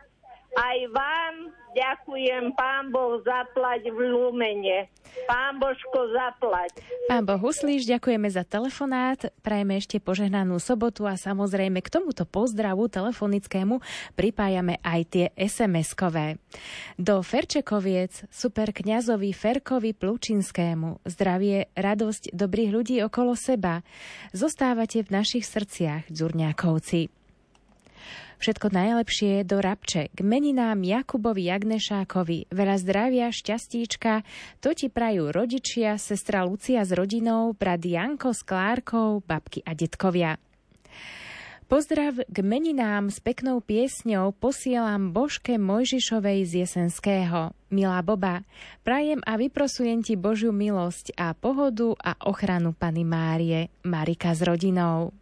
Aj 0.55 0.79
vám 0.95 1.51
ďakujem, 1.75 2.55
Pán 2.55 2.95
Boh 2.95 3.19
zaplať 3.27 3.91
v 3.91 3.99
Lumene. 4.07 4.87
Pán 5.27 5.59
Božko 5.59 6.11
zaplať. 6.15 6.79
Pán 7.11 7.27
Boh 7.27 7.43
Huslíš, 7.43 7.91
ďakujeme 7.91 8.31
za 8.31 8.47
telefonát, 8.47 9.19
prajeme 9.43 9.79
ešte 9.79 9.99
požehnanú 9.99 10.63
sobotu 10.63 11.11
a 11.11 11.19
samozrejme 11.19 11.83
k 11.83 11.91
tomuto 11.91 12.23
pozdravu 12.23 12.87
telefonickému 12.87 13.83
pripájame 14.15 14.79
aj 14.87 15.01
tie 15.11 15.27
SMS-kové. 15.35 16.39
Do 16.99 17.19
Ferčekoviec 17.19 18.31
super 18.31 18.71
kňazovi 18.71 19.35
Ferkovi 19.35 19.91
Plučinskému 19.91 21.03
zdravie, 21.03 21.75
radosť 21.75 22.31
dobrých 22.31 22.71
ľudí 22.71 22.97
okolo 23.03 23.35
seba. 23.35 23.83
Zostávate 24.31 25.03
v 25.03 25.11
našich 25.11 25.47
srdciach, 25.47 26.07
Dzurňákovci. 26.11 27.24
Všetko 28.45 28.77
najlepšie 28.77 29.41
do 29.49 29.57
Rabče, 29.57 30.13
k 30.13 30.21
meninám 30.21 30.85
Jakubovi 30.85 31.49
Jagnešákovi. 31.49 32.53
Veľa 32.53 32.77
zdravia, 32.77 33.33
šťastíčka, 33.33 34.21
to 34.61 34.77
ti 34.77 34.93
prajú 34.93 35.33
rodičia, 35.33 35.97
sestra 35.97 36.45
Lucia 36.45 36.85
s 36.85 36.93
rodinou, 36.93 37.57
brat 37.57 37.81
Janko 37.81 38.37
s 38.37 38.45
Klárkou, 38.45 39.25
babky 39.25 39.65
a 39.65 39.73
detkovia. 39.73 40.37
Pozdrav 41.73 42.21
k 42.29 42.37
meninám 42.45 43.09
s 43.09 43.17
peknou 43.17 43.65
piesňou 43.65 44.37
posielam 44.37 45.17
Božke 45.17 45.57
Mojžišovej 45.57 46.45
z 46.45 46.69
Jesenského. 46.69 47.57
Milá 47.73 48.05
Boba, 48.05 48.45
prajem 48.85 49.25
a 49.25 49.41
vyprosujem 49.41 50.05
ti 50.05 50.21
Božiu 50.21 50.53
milosť 50.53 51.17
a 51.17 51.33
pohodu 51.33 51.97
a 51.97 52.13
ochranu 52.29 52.77
Pany 52.77 53.09
Márie, 53.09 53.73
Marika 53.89 54.37
s 54.37 54.45
rodinou. 54.45 55.17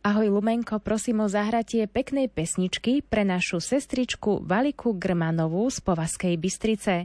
Ahoj 0.00 0.32
Lumenko, 0.32 0.80
prosím 0.80 1.20
o 1.20 1.28
zahratie 1.28 1.84
peknej 1.84 2.32
pesničky 2.32 3.04
pre 3.04 3.20
našu 3.20 3.60
sestričku 3.60 4.40
Valiku 4.40 4.96
Grmanovú 4.96 5.68
z 5.68 5.84
Povaskej 5.84 6.40
Bystrice, 6.40 7.04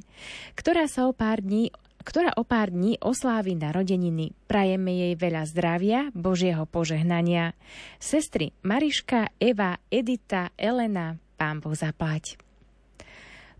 ktorá 0.55 0.87
sa 0.87 1.03
o 1.03 1.11
pár 1.11 1.43
dní 1.43 1.75
ktorá 2.07 2.31
o 2.39 2.47
pár 2.47 2.71
dní 2.71 2.95
oslávi 3.03 3.59
narodeniny. 3.59 4.31
Prajeme 4.47 4.95
jej 4.95 5.13
veľa 5.19 5.43
zdravia, 5.43 5.99
Božieho 6.15 6.63
požehnania. 6.63 7.51
Sestry 7.99 8.55
Mariška, 8.63 9.33
Eva, 9.43 9.75
Edita, 9.91 10.53
Elena, 10.55 11.19
Pán 11.35 11.59
Boh 11.59 11.75
zaplať. 11.75 12.44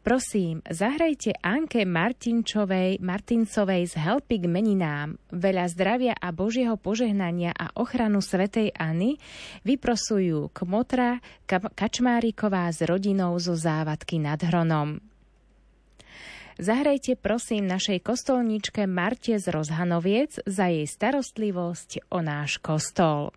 Prosím, 0.06 0.62
zahrajte 0.70 1.34
Anke 1.42 1.82
Martinčovej, 1.82 3.02
Martincovej 3.02 3.90
z 3.90 3.98
Helpy 3.98 4.38
k 4.38 4.46
meninám. 4.46 5.18
Veľa 5.34 5.66
zdravia 5.66 6.14
a 6.14 6.30
Božieho 6.30 6.78
požehnania 6.78 7.50
a 7.58 7.74
ochranu 7.74 8.22
SvetejAny 8.22 9.18
vyprosujú 9.66 10.54
Kmotra 10.54 11.26
Kačmáriková 11.50 12.70
s 12.70 12.86
rodinou 12.86 13.34
zo 13.42 13.58
závadky 13.58 14.22
nad 14.22 14.38
Hronom. 14.46 15.02
Zahrajte 16.62 17.18
prosím 17.18 17.66
našej 17.66 18.06
kostolničke 18.06 18.86
Marte 18.86 19.42
z 19.42 19.50
Rozhanoviec 19.50 20.38
za 20.46 20.70
jej 20.70 20.86
starostlivosť 20.86 22.14
o 22.14 22.22
náš 22.22 22.62
kostol. 22.62 23.34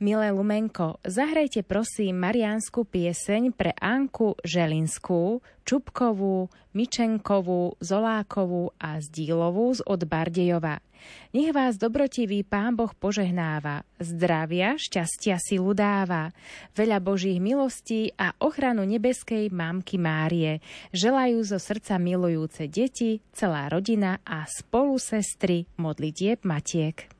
Milé 0.00 0.32
Lumenko, 0.32 0.96
zahrajte 1.04 1.60
prosím 1.60 2.24
mariánsku 2.24 2.88
pieseň 2.88 3.52
pre 3.52 3.76
Anku 3.76 4.32
Želinskú, 4.40 5.44
Čupkovú, 5.68 6.48
Mičenkovú, 6.72 7.76
Zolákovú 7.84 8.72
a 8.80 8.96
Zdílovú 8.96 9.76
z 9.76 9.84
od 9.84 10.00
Bardejova. 10.08 10.80
Nech 11.36 11.52
vás 11.52 11.76
dobrotivý 11.76 12.48
Pán 12.48 12.80
Boh 12.80 12.96
požehnáva, 12.96 13.84
zdravia, 14.00 14.80
šťastia 14.80 15.36
si 15.36 15.60
dáva, 15.60 16.32
veľa 16.72 16.96
Božích 17.04 17.36
milostí 17.36 18.16
a 18.16 18.32
ochranu 18.40 18.88
nebeskej 18.88 19.52
Mámky 19.52 20.00
Márie. 20.00 20.64
Želajú 20.96 21.44
zo 21.44 21.60
srdca 21.60 22.00
milujúce 22.00 22.72
deti, 22.72 23.20
celá 23.36 23.68
rodina 23.68 24.16
a 24.24 24.48
spolu 24.48 24.96
sestry 24.96 25.68
modlitieb 25.76 26.40
Matiek. 26.48 27.19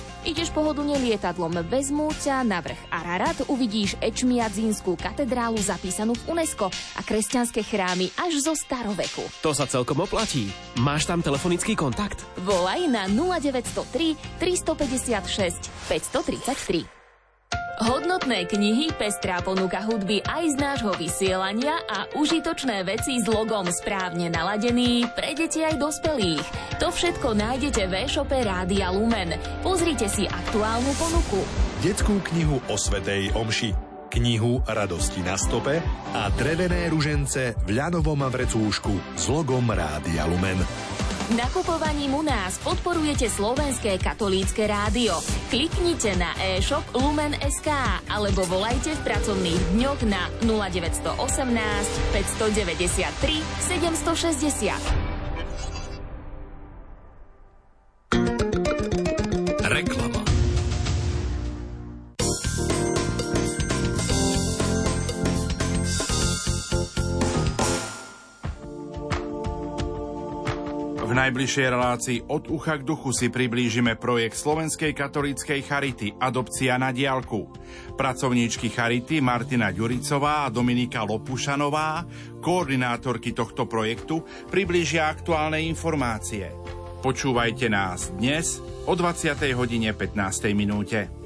Ideš 0.21 0.53
pohodlne 0.53 1.01
lietadlom, 1.01 1.65
vezmú 1.65 2.13
ťa 2.13 2.45
na 2.45 2.61
vrch 2.61 2.77
Ararat, 2.93 3.41
uvidíš 3.49 3.97
Ečmiadzínskú 3.97 4.93
katedrálu 4.93 5.57
zapísanú 5.57 6.13
v 6.13 6.37
UNESCO 6.37 6.69
a 6.69 7.01
kresťanské 7.01 7.65
chrámy 7.65 8.13
až 8.21 8.45
zo 8.45 8.53
staroveku. 8.53 9.25
To 9.41 9.49
sa 9.57 9.65
celkom 9.65 9.97
oplatí. 10.05 10.53
Máš 10.77 11.09
tam 11.09 11.25
telefonický 11.25 11.73
kontakt? 11.73 12.21
Volaj 12.45 12.85
na 12.85 13.09
0903 13.09 14.37
356 14.37 15.89
533. 15.89 17.00
Hodnotné 17.81 18.45
knihy, 18.45 18.93
pestrá 18.93 19.41
ponuka 19.41 19.81
hudby 19.81 20.21
aj 20.21 20.53
z 20.53 20.55
nášho 20.61 20.93
vysielania 21.01 21.81
a 21.89 22.05
užitočné 22.13 22.85
veci 22.85 23.17
s 23.17 23.25
logom 23.25 23.65
správne 23.73 24.29
naladený 24.29 25.09
pre 25.17 25.33
deti 25.33 25.65
aj 25.65 25.81
dospelých. 25.81 26.45
To 26.77 26.93
všetko 26.93 27.33
nájdete 27.33 27.89
v 27.89 28.05
e-shope 28.05 28.37
Rádia 28.37 28.93
Lumen. 28.93 29.33
Pozrite 29.65 30.05
si 30.13 30.29
aktuálnu 30.29 30.93
ponuku. 30.93 31.41
Detskú 31.81 32.21
knihu 32.29 32.61
o 32.69 32.75
Svetej 32.77 33.33
Omši, 33.33 33.73
knihu 34.13 34.61
Radosti 34.61 35.25
na 35.25 35.33
stope 35.33 35.81
a 36.13 36.29
drevené 36.37 36.85
ružence 36.85 37.57
v 37.65 37.69
ľanovom 37.81 38.29
vrecúšku 38.29 39.17
s 39.17 39.25
logom 39.25 39.65
Rádia 39.65 40.29
Lumen. 40.29 40.61
Nakupovaním 41.31 42.11
u 42.13 42.21
nás 42.27 42.59
podporujete 42.59 43.31
slovenské 43.31 43.95
katolícke 43.95 44.67
rádio. 44.67 45.15
Kliknite 45.47 46.11
na 46.19 46.35
e-shop 46.35 46.83
Lumen.sk 46.91 47.71
alebo 48.11 48.43
volajte 48.51 48.91
v 48.99 49.01
pracovných 49.07 49.61
dňoch 49.79 50.01
na 50.11 50.27
0918 50.43 51.15
593 52.11 53.39
760. 53.63 55.10
najbližšej 71.31 71.67
relácii 71.71 72.17
od 72.27 72.51
ucha 72.51 72.75
k 72.75 72.83
duchu 72.83 73.15
si 73.15 73.31
priblížime 73.31 73.95
projekt 73.95 74.35
Slovenskej 74.35 74.91
katolíckej 74.91 75.63
charity 75.63 76.11
Adopcia 76.19 76.75
na 76.75 76.91
diálku. 76.91 77.47
Pracovníčky 77.95 78.67
charity 78.67 79.23
Martina 79.23 79.71
Ďuricová 79.71 80.43
a 80.43 80.51
Dominika 80.51 81.07
Lopušanová, 81.07 82.03
koordinátorky 82.43 83.31
tohto 83.31 83.63
projektu, 83.63 84.27
priblížia 84.51 85.07
aktuálne 85.07 85.63
informácie. 85.63 86.51
Počúvajte 86.99 87.71
nás 87.71 88.11
dnes 88.11 88.59
o 88.83 88.91
20. 88.91 89.31
hodine 89.55 89.95
15. 89.95 90.51
minúte. 90.51 91.20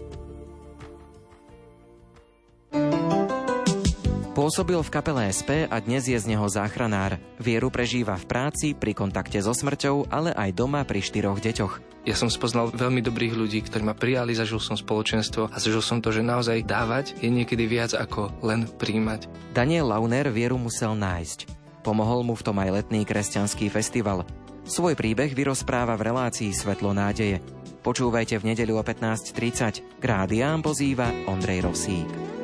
Pôsobil 4.35 4.75
v 4.75 4.91
kapele 4.91 5.31
SP 5.31 5.63
a 5.63 5.79
dnes 5.79 6.11
je 6.11 6.19
z 6.19 6.27
neho 6.27 6.43
záchranár. 6.51 7.15
Vieru 7.39 7.71
prežíva 7.71 8.19
v 8.19 8.27
práci, 8.27 8.75
pri 8.75 8.91
kontakte 8.91 9.39
so 9.39 9.55
smrťou, 9.55 10.11
ale 10.11 10.35
aj 10.35 10.51
doma 10.51 10.83
pri 10.83 10.99
štyroch 10.99 11.39
deťoch. 11.39 12.03
Ja 12.03 12.19
som 12.19 12.27
spoznal 12.27 12.67
veľmi 12.75 12.99
dobrých 12.99 13.31
ľudí, 13.31 13.63
ktorí 13.63 13.87
ma 13.87 13.95
prijali, 13.95 14.35
zažil 14.35 14.59
som 14.59 14.75
spoločenstvo 14.75 15.47
a 15.47 15.55
zažil 15.55 15.79
som 15.79 16.03
to, 16.03 16.11
že 16.11 16.19
naozaj 16.19 16.67
dávať 16.67 17.15
je 17.23 17.31
niekedy 17.31 17.63
viac 17.63 17.95
ako 17.95 18.35
len 18.43 18.67
príjmať. 18.67 19.31
Daniel 19.55 19.87
Launer 19.87 20.27
vieru 20.27 20.59
musel 20.59 20.99
nájsť. 20.99 21.47
Pomohol 21.87 22.27
mu 22.27 22.35
v 22.35 22.43
tom 22.43 22.59
aj 22.59 22.83
letný 22.83 23.07
kresťanský 23.07 23.71
festival. 23.71 24.27
Svoj 24.67 24.99
príbeh 24.99 25.31
vyrozpráva 25.31 25.95
v 25.95 26.11
relácii 26.11 26.51
Svetlo 26.51 26.91
nádeje. 26.91 27.39
Počúvajte 27.87 28.35
v 28.43 28.51
nedeľu 28.51 28.81
o 28.81 28.83
15.30. 28.83 29.95
K 29.95 30.03
rádiám 30.03 30.59
pozýva 30.59 31.07
Ondrej 31.23 31.71
Rosík. 31.71 32.35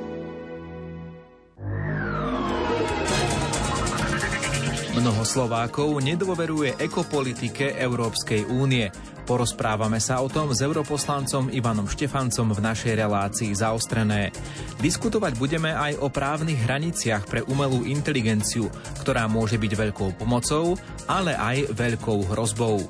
Mnoho 4.91 5.23
Slovákov 5.23 6.03
nedôveruje 6.03 6.75
ekopolitike 6.75 7.79
Európskej 7.79 8.43
únie. 8.51 8.91
Porozprávame 9.23 10.03
sa 10.03 10.19
o 10.19 10.27
tom 10.27 10.51
s 10.51 10.59
europoslancom 10.59 11.47
Ivanom 11.47 11.87
Štefancom 11.87 12.51
v 12.51 12.59
našej 12.59 12.99
relácii 12.99 13.55
zaostrené. 13.55 14.35
Diskutovať 14.83 15.39
budeme 15.39 15.71
aj 15.71 15.95
o 16.03 16.11
právnych 16.11 16.59
hraniciach 16.67 17.23
pre 17.23 17.39
umelú 17.47 17.87
inteligenciu, 17.87 18.67
ktorá 18.99 19.31
môže 19.31 19.55
byť 19.55 19.71
veľkou 19.71 20.19
pomocou, 20.19 20.75
ale 21.07 21.39
aj 21.39 21.71
veľkou 21.71 22.27
hrozbou. 22.35 22.83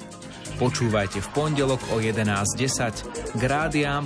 Počúvajte 0.58 1.22
v 1.22 1.30
pondelok 1.38 1.86
o 1.94 2.02
11.10. 2.02 3.38
K 3.38 3.44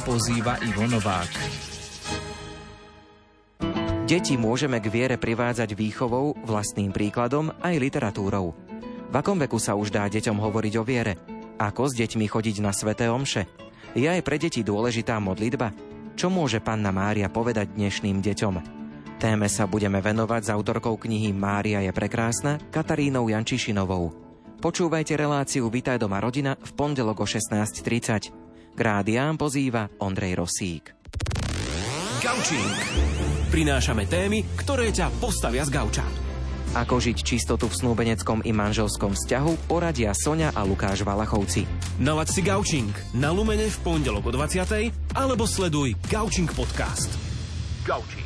pozýva 0.04 0.60
Ivo 0.68 0.84
Novák. 0.84 1.75
Deti 4.06 4.38
môžeme 4.38 4.78
k 4.78 4.94
viere 4.94 5.18
privádzať 5.18 5.74
výchovou, 5.74 6.38
vlastným 6.46 6.94
príkladom 6.94 7.50
aj 7.58 7.74
literatúrou. 7.82 8.54
V 9.10 9.14
akom 9.18 9.42
veku 9.42 9.58
sa 9.58 9.74
už 9.74 9.90
dá 9.90 10.06
deťom 10.06 10.38
hovoriť 10.46 10.74
o 10.78 10.86
viere? 10.86 11.18
Ako 11.58 11.90
s 11.90 11.98
deťmi 11.98 12.30
chodiť 12.30 12.62
na 12.62 12.70
sveté 12.70 13.10
omše? 13.10 13.50
Je 13.98 14.06
aj 14.06 14.22
pre 14.22 14.38
deti 14.38 14.62
dôležitá 14.62 15.18
modlitba? 15.18 15.74
Čo 16.14 16.30
môže 16.30 16.62
panna 16.62 16.94
Mária 16.94 17.34
povedať 17.34 17.74
dnešným 17.74 18.22
deťom? 18.22 18.56
Téme 19.18 19.50
sa 19.50 19.66
budeme 19.66 19.98
venovať 20.06 20.42
s 20.46 20.54
autorkou 20.54 21.02
knihy 21.02 21.34
Mária 21.34 21.82
je 21.82 21.90
prekrásna 21.90 22.62
Katarínou 22.70 23.26
Jančišinovou. 23.34 24.14
Počúvajte 24.62 25.18
reláciu 25.18 25.66
Vitaj 25.74 25.98
doma 25.98 26.22
rodina 26.22 26.54
v 26.62 26.72
pondelok 26.78 27.26
o 27.26 27.28
16.30. 27.28 28.70
K 28.70 28.80
rádiám 28.80 29.34
pozýva 29.34 29.90
Ondrej 29.98 30.46
Rosík. 30.46 30.94
Gaučing. 32.24 32.72
Prinášame 33.52 34.08
témy, 34.08 34.48
ktoré 34.56 34.88
ťa 34.96 35.12
postavia 35.20 35.68
z 35.68 35.72
gauča. 35.76 36.08
Ako 36.76 37.00
žiť 37.00 37.18
čistotu 37.24 37.68
v 37.68 37.76
snúbeneckom 37.76 38.44
i 38.48 38.56
manželskom 38.56 39.16
vzťahu 39.16 39.68
poradia 39.68 40.16
Sonia 40.16 40.52
a 40.56 40.64
Lukáš 40.64 41.04
Valachovci. 41.04 41.68
Nalaď 42.00 42.28
si 42.32 42.42
Gaučing 42.44 42.92
na 43.16 43.36
Lumene 43.36 43.68
v 43.68 43.78
pondelok 43.84 44.28
o 44.28 44.32
20. 44.32 44.92
alebo 45.16 45.44
sleduj 45.44 45.96
Gaučing 46.08 46.48
podcast. 46.52 47.12
Gaučing. 47.84 48.25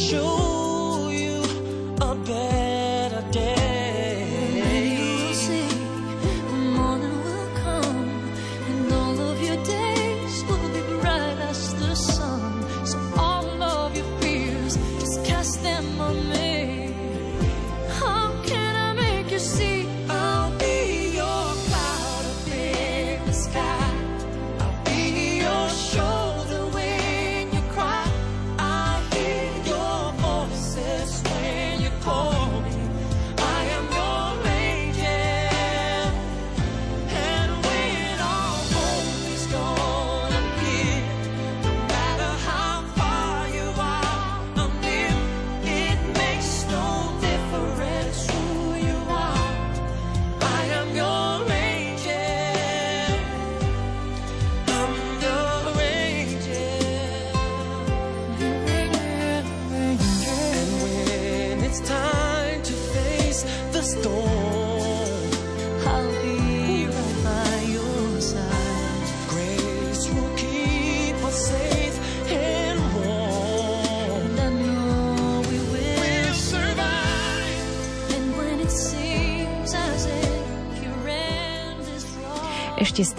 Show. 0.00 0.29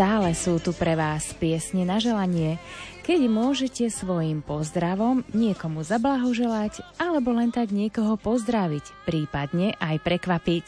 Stále 0.02 0.34
sú 0.34 0.58
tu 0.58 0.74
pre 0.74 0.97
vás 0.97 1.30
piesne 1.38 1.86
na 1.86 2.02
želanie, 2.02 2.58
keď 3.06 3.22
môžete 3.30 3.86
svojim 3.93 4.41
pozdravom 4.41 5.22
niekomu 5.30 5.86
zablahoželať 5.86 6.82
alebo 6.97 7.30
len 7.38 7.54
tak 7.54 7.70
niekoho 7.70 8.18
pozdraviť, 8.18 8.82
prípadne 9.06 9.78
aj 9.78 10.02
prekvapiť. 10.02 10.66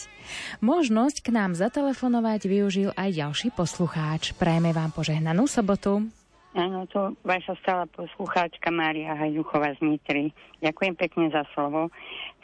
Možnosť 0.61 1.25
k 1.25 1.34
nám 1.34 1.57
zatelefonovať 1.57 2.45
využil 2.45 2.89
aj 2.93 3.09
ďalší 3.09 3.49
poslucháč. 3.57 4.38
Prajeme 4.38 4.69
vám 4.69 4.93
požehnanú 4.93 5.49
sobotu. 5.49 6.05
Áno, 6.53 6.86
to 6.86 7.17
vaša 7.25 7.57
stála 7.65 7.89
poslucháčka 7.89 8.69
Mária 8.69 9.17
Hajduchová 9.17 9.73
z 9.73 9.81
Nitry. 9.81 10.29
Ďakujem 10.61 10.93
pekne 10.93 11.34
za 11.34 11.41
slovo. 11.57 11.89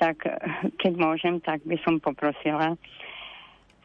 Tak 0.02 0.26
eh, 0.26 0.34
keď 0.82 0.94
môžem, 0.98 1.38
tak 1.38 1.62
by 1.70 1.78
som 1.86 2.02
poprosila. 2.02 2.74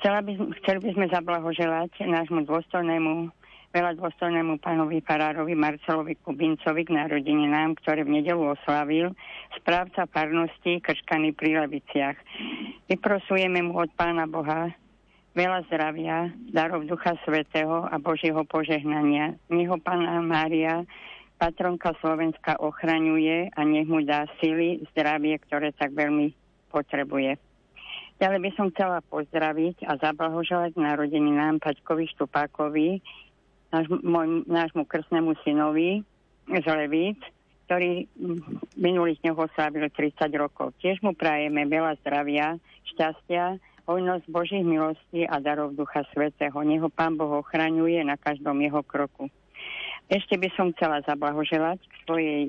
Chcela 0.04 0.20
by, 0.20 0.36
chceli 0.60 0.84
by 0.84 0.90
sme 1.00 1.06
zablahoželať 1.08 2.04
nášmu 2.04 2.44
dôstojnému, 2.44 3.32
veľa 3.72 3.96
dôstojnému 3.96 4.60
pánovi 4.60 5.00
farárovi 5.00 5.56
Marcelovi 5.56 6.20
Kubincovi 6.20 6.84
k 6.84 6.92
narodeninám, 6.92 7.72
ktoré 7.80 8.04
v 8.04 8.20
nedelu 8.20 8.52
oslavil 8.52 9.16
správca 9.56 10.04
farnosti 10.12 10.84
Krškany 10.84 11.32
pri 11.32 11.56
Leviciach. 11.56 12.20
Vyprosujeme 12.84 13.64
mu 13.64 13.80
od 13.80 13.88
pána 13.96 14.28
Boha 14.28 14.76
veľa 15.32 15.64
zdravia, 15.72 16.28
darov 16.52 16.84
Ducha 16.84 17.16
Svetého 17.24 17.88
a 17.88 17.96
Božieho 17.96 18.44
požehnania. 18.44 19.40
Nech 19.48 19.72
ho 19.72 19.80
Pána 19.80 20.20
Mária, 20.20 20.84
patronka 21.40 21.96
Slovenska, 22.04 22.60
ochraňuje 22.60 23.56
a 23.56 23.60
nech 23.64 23.88
mu 23.88 24.04
dá 24.04 24.28
sily, 24.36 24.84
zdravie, 24.92 25.40
ktoré 25.48 25.72
tak 25.72 25.96
veľmi 25.96 26.28
potrebuje. 26.68 27.40
Ďalej 28.24 28.40
by 28.40 28.50
som 28.56 28.72
chcela 28.72 29.04
pozdraviť 29.04 29.84
a 29.84 30.00
zablahoželať 30.00 30.80
narodeninám 30.80 31.60
Paťkovi 31.60 32.08
Štupákovi, 32.16 33.04
náš, 33.68 33.84
môj, 34.00 34.48
nášmu 34.48 34.88
krstnému 34.88 35.36
synovi 35.44 36.00
z 36.48 36.64
Levíc, 36.64 37.20
ktorý 37.68 38.08
minulých 38.80 39.20
dňoch 39.20 39.44
oslávil 39.44 39.92
30 39.92 40.24
rokov. 40.40 40.72
Tiež 40.80 41.04
mu 41.04 41.12
prajeme 41.12 41.68
veľa 41.68 42.00
zdravia, 42.00 42.56
šťastia, 42.96 43.60
hojnosť 43.84 44.24
Božích 44.32 44.64
milostí 44.64 45.28
a 45.28 45.36
darov 45.36 45.76
Ducha 45.76 46.08
Svetého. 46.16 46.56
Neho 46.64 46.88
Pán 46.88 47.20
Boh 47.20 47.44
ochraňuje 47.44 48.00
na 48.08 48.16
každom 48.16 48.56
jeho 48.64 48.80
kroku. 48.80 49.28
Ešte 50.08 50.40
by 50.40 50.48
som 50.56 50.72
chcela 50.72 51.04
zablahoželať 51.04 51.76
k 51.76 51.94
svojej 52.08 52.40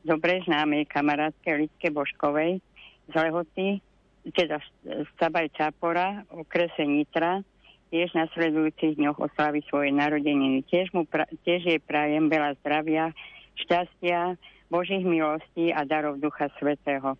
dobrej 0.00 0.48
známej 0.48 0.88
kamarátke 0.88 1.52
Lidke 1.60 1.92
Božkovej 1.92 2.64
z 3.04 3.12
Lehoty, 3.12 3.84
teda 4.28 4.60
z 4.84 5.08
Cabaj 5.16 5.48
Čápora, 5.56 6.28
okrese 6.28 6.84
Nitra, 6.84 7.40
tiež 7.88 8.12
na 8.14 8.28
sledujúcich 8.30 9.00
dňoch 9.00 9.18
oslaví 9.18 9.64
svoje 9.66 9.90
narodeniny. 9.90 10.62
Tiež, 10.68 10.92
mu 10.92 11.08
pra- 11.08 11.28
tiež 11.42 11.66
jej 11.66 11.80
prajem 11.80 12.28
veľa 12.30 12.60
zdravia, 12.60 13.10
šťastia, 13.58 14.36
Božích 14.70 15.02
milostí 15.02 15.74
a 15.74 15.82
darov 15.82 16.22
Ducha 16.22 16.46
Svetého. 16.60 17.18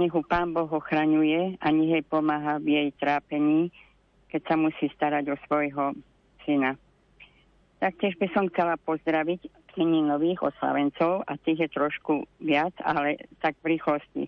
Nech 0.00 0.12
ho 0.12 0.24
Pán 0.24 0.56
Boh 0.56 0.68
ochraňuje 0.68 1.60
a 1.60 1.66
nech 1.68 2.00
jej 2.00 2.04
pomáha 2.04 2.56
v 2.56 2.80
jej 2.80 2.88
trápení, 2.96 3.68
keď 4.32 4.42
sa 4.48 4.56
musí 4.56 4.88
starať 4.96 5.32
o 5.32 5.36
svojho 5.44 5.92
syna. 6.48 6.80
Taktiež 7.76 8.16
by 8.16 8.32
som 8.32 8.48
chcela 8.48 8.80
pozdraviť 8.80 9.52
nových 9.84 10.40
oslavencov 10.40 11.20
a 11.28 11.36
tých 11.36 11.68
je 11.68 11.68
trošku 11.68 12.24
viac, 12.40 12.72
ale 12.80 13.20
tak 13.44 13.60
v 13.60 13.76
rýchlosti. 13.76 14.24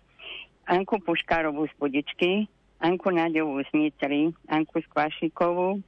Anku 0.68 1.00
Puškárovú 1.00 1.64
z 1.64 1.72
Budičky, 1.80 2.44
Anku 2.84 3.08
Náďovú 3.08 3.64
z 3.64 3.72
Nitry, 3.72 4.36
Anku 4.52 4.84
Skvašikovú 4.84 5.80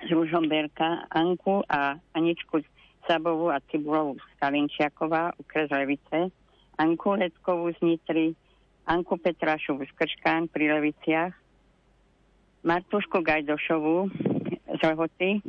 z 0.00 0.08
Ružomberka, 0.08 1.04
Anku 1.12 1.60
a 1.68 2.00
Aničku 2.16 2.64
Sabovú 3.04 3.52
a 3.52 3.60
Cibulovú 3.68 4.16
z 4.16 4.32
Kalinčiaková, 4.40 5.36
okres 5.36 5.68
Levice, 5.68 6.32
Anku 6.80 7.20
Leckovú 7.20 7.68
z 7.76 7.84
Nitry, 7.84 8.32
Anku 8.88 9.20
Petrašovú 9.20 9.84
z 9.84 9.92
Krškán 9.92 10.48
pri 10.48 10.72
Leviciach, 10.72 11.36
Martušku 12.64 13.20
Gajdošovú 13.20 14.08
z 14.72 14.80
Lehoty 14.88 15.44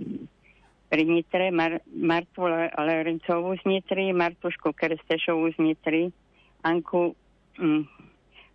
pri 0.92 1.04
Nitre, 1.08 1.48
Mar- 1.48 1.80
Martu 1.96 2.44
Lerencovú 2.76 3.56
z 3.56 3.64
Nitry, 3.64 4.12
Martušku 4.12 4.76
Kerstešovú 4.76 5.56
z 5.56 5.58
Nitry, 5.64 6.04
Anku 6.68 7.16
mm, 7.56 8.04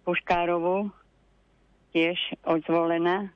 Puškárovú, 0.09 0.89
tiež 1.93 2.17
odzvolená. 2.49 3.29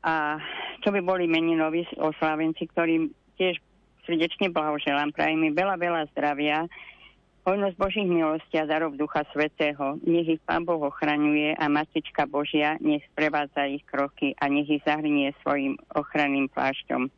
A 0.00 0.40
to 0.80 0.88
by 0.88 1.04
boli 1.04 1.28
meninoví 1.28 1.84
oslávenci, 2.00 2.64
ktorým 2.72 3.12
tiež 3.36 3.60
srdečne 4.08 4.48
blahoželám. 4.48 5.12
Prajem 5.12 5.44
mi 5.44 5.50
veľa, 5.52 5.76
veľa 5.76 6.02
zdravia, 6.16 6.64
hojnosť 7.44 7.76
Božích 7.76 8.08
milostí 8.08 8.56
a 8.56 8.64
darov 8.64 8.96
Ducha 8.96 9.28
Svetého. 9.36 10.00
Nech 10.08 10.40
ich 10.40 10.42
Pán 10.48 10.64
Boh 10.64 10.80
ochraňuje 10.80 11.52
a 11.60 11.68
Matička 11.68 12.24
Božia 12.24 12.80
nech 12.80 13.04
sprevádza 13.12 13.68
ich 13.68 13.84
kroky 13.84 14.32
a 14.40 14.48
nech 14.48 14.68
ich 14.68 14.80
zahrnie 14.88 15.36
svojim 15.44 15.76
ochranným 15.92 16.48
plášťom. 16.48 17.12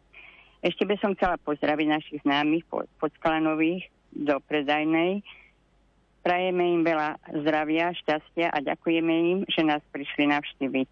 Ešte 0.67 0.83
by 0.83 0.99
som 0.99 1.15
chcela 1.15 1.39
pozdraviť 1.47 1.87
našich 1.87 2.19
známych 2.27 2.67
podsklanových 2.99 3.87
do 4.19 4.43
predajnej. 4.51 5.23
Prajeme 6.27 6.75
im 6.75 6.83
veľa 6.83 7.23
zdravia, 7.47 7.95
šťastia 8.03 8.51
a 8.51 8.59
ďakujeme 8.59 9.15
im, 9.15 9.39
že 9.47 9.63
nás 9.63 9.79
prišli 9.95 10.27
navštíviť. 10.27 10.91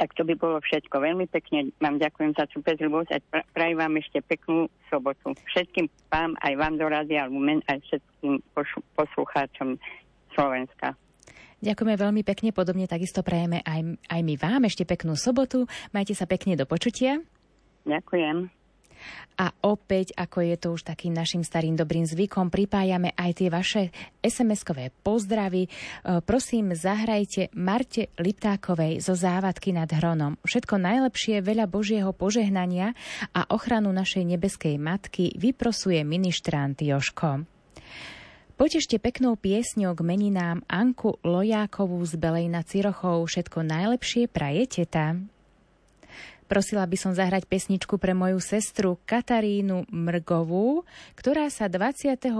Tak 0.00 0.16
to 0.16 0.24
by 0.24 0.32
bolo 0.40 0.56
všetko. 0.64 1.04
Veľmi 1.04 1.28
pekne 1.28 1.68
vám 1.76 2.00
ďakujem 2.00 2.32
za 2.32 2.48
trpezlivosť 2.48 3.10
a 3.12 3.18
pra- 3.20 3.44
prajem 3.52 3.76
vám 3.76 4.00
ešte 4.00 4.24
peknú 4.24 4.72
sobotu. 4.88 5.36
Všetkým 5.52 5.92
vám, 6.08 6.32
aj 6.40 6.52
vám 6.56 6.80
do 6.80 6.88
Rádia 6.88 7.28
Lumen, 7.28 7.60
aj 7.68 7.84
všetkým 7.84 8.40
poslucháčom 8.96 9.76
Slovenska. 10.32 10.96
Ďakujeme 11.60 11.96
veľmi 11.96 12.22
pekne, 12.24 12.56
podobne 12.56 12.88
takisto 12.88 13.20
prajeme 13.20 13.64
aj, 13.64 14.00
aj 14.08 14.20
my 14.20 14.34
vám 14.40 14.64
ešte 14.68 14.88
peknú 14.88 15.16
sobotu. 15.16 15.68
Majte 15.92 16.16
sa 16.16 16.24
pekne 16.24 16.56
do 16.56 16.64
počutia. 16.64 17.20
Ďakujem. 17.84 18.48
A 19.36 19.52
opäť, 19.68 20.16
ako 20.16 20.38
je 20.40 20.56
to 20.56 20.68
už 20.72 20.88
takým 20.88 21.12
našim 21.12 21.44
starým 21.44 21.76
dobrým 21.76 22.08
zvykom, 22.08 22.48
pripájame 22.48 23.12
aj 23.12 23.30
tie 23.36 23.48
vaše 23.52 23.82
SMS-kové 24.24 24.88
pozdravy. 25.04 25.68
E, 25.68 25.70
Prosím, 26.24 26.72
zahrajte 26.72 27.52
Marte 27.52 28.08
Liptákovej 28.16 29.04
zo 29.04 29.12
Závadky 29.12 29.76
nad 29.76 29.92
Hronom. 29.92 30.40
Všetko 30.40 30.80
najlepšie, 30.80 31.44
veľa 31.44 31.68
Božieho 31.68 32.16
požehnania 32.16 32.96
a 33.36 33.44
ochranu 33.52 33.92
našej 33.92 34.24
nebeskej 34.24 34.80
matky 34.80 35.36
vyprosuje 35.36 36.00
ministrant 36.00 36.80
Joško. 36.80 37.44
Potešte 38.56 38.96
peknou 38.96 39.36
piesňou 39.36 39.92
k 39.92 40.00
meninám 40.00 40.64
Anku 40.64 41.20
Lojákovú 41.20 42.00
z 42.08 42.16
Belej 42.16 42.48
na 42.48 42.64
Cirochov. 42.64 43.28
Všetko 43.28 43.60
najlepšie 43.60 44.32
praje 44.32 44.64
teta. 44.64 45.20
Prosila 46.46 46.86
by 46.86 46.94
som 46.94 47.10
zahrať 47.10 47.50
pesničku 47.50 47.98
pre 47.98 48.14
moju 48.14 48.38
sestru 48.38 49.02
Katarínu 49.02 49.90
Mrgovú, 49.90 50.86
ktorá 51.18 51.50
sa 51.50 51.66
25.7. 51.66 52.30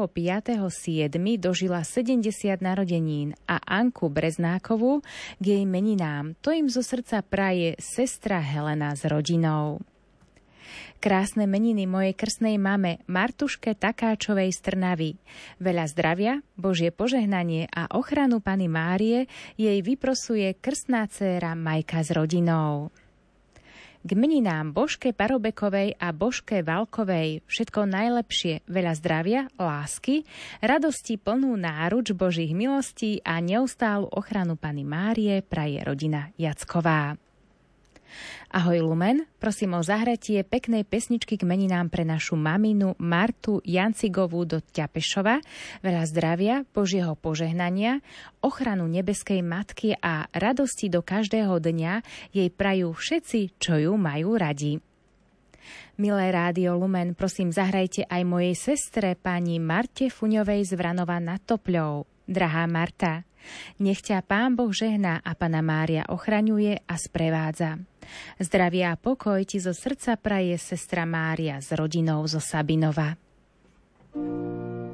dožila 1.43 1.83
70 1.83 2.23
narodenín 2.63 3.35
a 3.51 3.59
Anku 3.67 4.07
Breznákovú 4.07 5.03
k 5.43 5.45
jej 5.45 5.65
meninám. 5.67 6.39
To 6.47 6.55
im 6.55 6.71
zo 6.71 6.87
srdca 6.87 7.19
praje 7.27 7.75
sestra 7.83 8.39
Helena 8.39 8.95
s 8.95 9.03
rodinou. 9.11 9.83
Krásne 11.03 11.51
meniny 11.51 11.91
mojej 11.91 12.15
krsnej 12.15 12.63
mame 12.63 13.03
Martuške 13.11 13.75
Takáčovej 13.75 14.55
z 14.55 14.59
Trnavy. 14.63 15.11
Veľa 15.59 15.85
zdravia, 15.91 16.33
Božie 16.55 16.95
požehnanie 16.95 17.67
a 17.75 17.91
ochranu 17.91 18.39
Pany 18.39 18.71
Márie 18.71 19.27
jej 19.59 19.79
vyprosuje 19.83 20.55
krstná 20.57 21.11
dcéra 21.11 21.59
Majka 21.59 22.07
s 22.07 22.11
rodinou. 22.15 22.95
K 24.07 24.15
meninám 24.15 24.71
Božke 24.71 25.11
Parobekovej 25.11 25.99
a 25.99 26.15
Božke 26.15 26.63
Valkovej 26.63 27.43
všetko 27.51 27.91
najlepšie, 27.91 28.63
veľa 28.71 28.95
zdravia, 28.95 29.51
lásky, 29.59 30.23
radosti 30.63 31.19
plnú 31.19 31.59
náruč 31.59 32.15
Božích 32.15 32.55
milostí 32.55 33.19
a 33.27 33.43
neustálu 33.43 34.07
ochranu 34.07 34.55
Pany 34.55 34.87
Márie 34.87 35.43
praje 35.43 35.83
rodina 35.83 36.31
Jacková. 36.39 37.19
Ahoj 38.53 38.81
Lumen, 38.81 39.29
prosím 39.43 39.77
o 39.77 39.83
zahratie 39.85 40.41
peknej 40.47 40.87
pesničky 40.87 41.37
k 41.37 41.45
meninám 41.45 41.93
pre 41.93 42.07
našu 42.07 42.39
maminu 42.39 42.97
Martu 42.97 43.61
Jancigovú 43.67 44.47
do 44.49 44.63
Ťapešova, 44.63 45.43
veľa 45.85 46.05
zdravia, 46.09 46.55
Božieho 46.71 47.19
požehnania, 47.19 48.01
ochranu 48.41 48.87
nebeskej 48.89 49.43
matky 49.43 49.99
a 49.99 50.31
radosti 50.33 50.89
do 50.89 51.03
každého 51.03 51.59
dňa 51.59 51.93
jej 52.33 52.49
prajú 52.49 52.95
všetci, 52.95 53.61
čo 53.61 53.77
ju 53.77 53.93
majú 53.99 54.39
radi. 54.39 54.79
Milé 55.97 56.29
rádio 56.29 56.77
Lumen, 56.77 57.17
prosím 57.17 57.49
zahrajte 57.51 58.05
aj 58.07 58.23
mojej 58.29 58.55
sestre 58.55 59.17
pani 59.17 59.57
Marte 59.57 60.13
Fuňovej 60.13 60.69
z 60.69 60.73
Vranova 60.77 61.17
nad 61.19 61.41
Topľou. 61.41 62.05
Drahá 62.27 62.67
Marta, 62.67 63.23
nech 63.79 64.03
ťa 64.03 64.21
Pán 64.27 64.59
Boh 64.59 64.75
žehná 64.75 65.23
a 65.23 65.33
Pana 65.39 65.63
Mária 65.63 66.05
ochraňuje 66.11 66.85
a 66.85 66.95
sprevádza. 66.99 67.79
Zdravia 68.41 68.93
a 68.93 69.01
pokoj 69.01 69.45
ti 69.45 69.61
zo 69.61 69.75
srdca 69.75 70.17
praje 70.17 70.59
sestra 70.59 71.05
Mária 71.05 71.61
s 71.61 71.73
rodinou 71.73 72.25
zo 72.27 72.41
Sabinova. 72.41 73.15
krížoch 74.17 74.47
svojich 74.47 74.86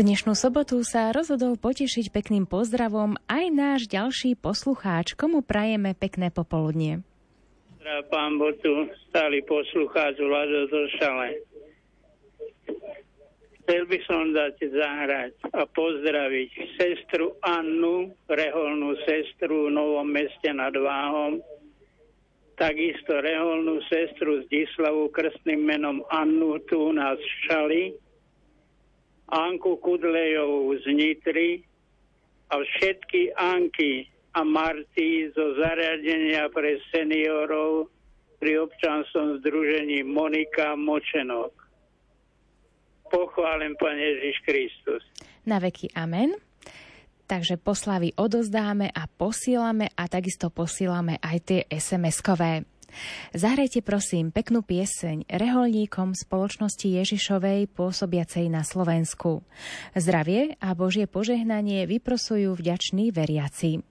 Dnešnú 0.00 0.32
sobotu 0.32 0.80
sa 0.80 1.12
rozhodol 1.12 1.60
potešiť 1.60 2.08
pekným 2.08 2.48
pozdravom 2.48 3.20
aj 3.28 3.44
náš 3.52 3.80
ďalší 3.84 4.32
poslucháč, 4.32 5.12
komu 5.12 5.44
prajeme 5.44 5.92
pekné 5.92 6.32
popoludnie. 6.32 7.04
Zdrav 7.76 8.08
pán 8.08 8.40
Botu, 8.40 8.88
stály 9.12 9.44
poslucháč 9.44 10.16
Vlado 10.16 10.72
zo 10.72 10.82
Šale. 10.96 11.44
Chcel 13.60 13.82
by 13.92 13.98
som 14.08 14.32
dať 14.32 14.72
zahrať 14.72 15.36
a 15.52 15.68
pozdraviť 15.68 16.80
sestru 16.80 17.36
Annu, 17.44 18.08
reholnú 18.32 18.96
sestru 19.04 19.68
v 19.68 19.76
Novom 19.76 20.08
meste 20.08 20.48
nad 20.48 20.72
Váhom, 20.72 21.44
takisto 22.56 23.20
reholnú 23.20 23.84
sestru 23.92 24.48
Zdislavu 24.48 25.12
krstným 25.12 25.60
menom 25.60 26.00
Annu 26.08 26.56
tu 26.72 26.88
u 26.88 26.92
nás 26.96 27.20
v 27.20 27.36
Šali, 27.52 27.82
Anku 29.30 29.78
Kudlejovú 29.78 30.74
z 30.82 30.84
Nitry 30.90 31.62
a 32.50 32.58
všetky 32.58 33.34
Anky 33.38 34.10
a 34.34 34.42
Marty 34.42 35.30
zo 35.34 35.54
zariadenia 35.58 36.50
pre 36.50 36.78
seniorov 36.90 37.90
pri 38.38 38.58
občanstvom 38.62 39.42
združení 39.42 40.06
Monika 40.06 40.74
Močenok. 40.74 41.54
Pochválen 43.10 43.74
Pane 43.74 43.98
Ježiš 43.98 44.36
Kristus. 44.46 45.02
Na 45.46 45.58
veky 45.58 45.90
amen. 45.98 46.34
Takže 47.30 47.62
poslavy 47.62 48.10
odozdáme 48.18 48.90
a 48.90 49.06
posílame 49.06 49.86
a 49.94 50.10
takisto 50.10 50.50
posílame 50.50 51.18
aj 51.22 51.36
tie 51.46 51.60
SMS-kové. 51.70 52.66
Zahrajte 53.32 53.80
prosím 53.80 54.30
peknú 54.34 54.62
pieseň 54.62 55.28
reholníkom 55.30 56.14
spoločnosti 56.14 56.86
Ježišovej 56.86 57.70
pôsobiacej 57.72 58.50
na 58.50 58.66
Slovensku. 58.66 59.46
Zdravie 59.94 60.58
a 60.58 60.74
Božie 60.74 61.10
požehnanie 61.10 61.86
vyprosujú 61.86 62.54
vďační 62.58 63.10
veriaci. 63.14 63.82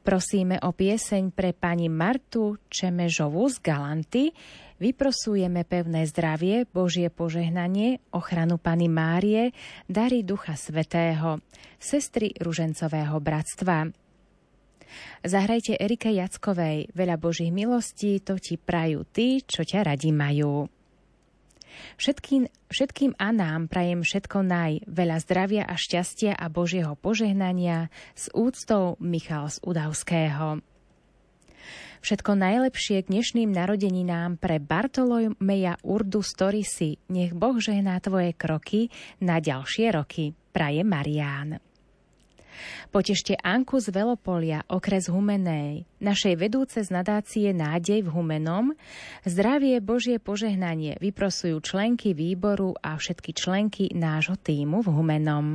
Prosíme 0.00 0.56
o 0.64 0.72
pieseň 0.72 1.28
pre 1.36 1.52
pani 1.52 1.92
Martu 1.92 2.56
Čemežovú 2.72 3.52
z 3.52 3.56
Galanty. 3.60 4.24
Vyprosujeme 4.80 5.68
pevné 5.68 6.08
zdravie, 6.08 6.64
Božie 6.64 7.12
požehnanie, 7.12 8.00
ochranu 8.08 8.56
Pany 8.56 8.88
Márie, 8.88 9.52
dary 9.84 10.24
Ducha 10.24 10.56
Svetého, 10.56 11.44
sestry 11.76 12.32
Ružencového 12.40 13.20
bratstva. 13.20 13.92
Zahrajte 15.20 15.76
Erike 15.76 16.10
Jackovej, 16.10 16.90
veľa 16.92 17.16
Božích 17.20 17.52
milostí, 17.52 18.18
to 18.22 18.40
ti 18.40 18.56
prajú 18.56 19.06
tí, 19.08 19.44
čo 19.44 19.62
ťa 19.62 19.94
radi 19.94 20.10
majú. 20.10 20.68
Všetkým, 21.96 22.50
všetkým 22.68 23.16
Anám 23.16 23.70
prajem 23.70 24.02
všetko 24.02 24.42
naj, 24.42 24.84
veľa 24.90 25.16
zdravia 25.22 25.62
a 25.64 25.78
šťastia 25.78 26.34
a 26.36 26.46
Božieho 26.50 26.98
požehnania 26.98 27.88
s 28.12 28.28
úctou 28.34 28.98
Michal 29.00 29.48
z 29.48 29.62
Udavského. 29.64 30.60
Všetko 32.00 32.32
najlepšie 32.32 33.04
k 33.04 33.12
dnešným 33.12 33.52
narodeninám 33.52 34.40
pre 34.40 34.56
Bartolomeja 34.56 35.76
Urdu 35.84 36.24
Storisi. 36.24 36.96
Nech 37.12 37.36
Boh 37.36 37.60
žehná 37.60 38.00
tvoje 38.00 38.32
kroky 38.32 38.88
na 39.20 39.36
ďalšie 39.36 39.92
roky. 39.92 40.32
Praje 40.32 40.80
Marián. 40.80 41.69
Potešte 42.90 43.34
Anku 43.40 43.80
z 43.80 43.90
Velopolia, 43.94 44.62
okres 44.68 45.08
Humenej, 45.08 45.88
našej 46.02 46.34
vedúce 46.36 46.78
z 46.84 46.90
nadácie 46.92 47.50
Nádej 47.56 48.04
v 48.04 48.12
Humenom, 48.12 48.76
zdravie 49.24 49.80
Božie 49.80 50.20
požehnanie 50.20 51.00
vyprosujú 51.00 51.62
členky 51.64 52.12
výboru 52.12 52.76
a 52.78 53.00
všetky 53.00 53.30
členky 53.32 53.84
nášho 53.96 54.36
týmu 54.36 54.84
v 54.84 54.88
Humenom. 54.92 55.46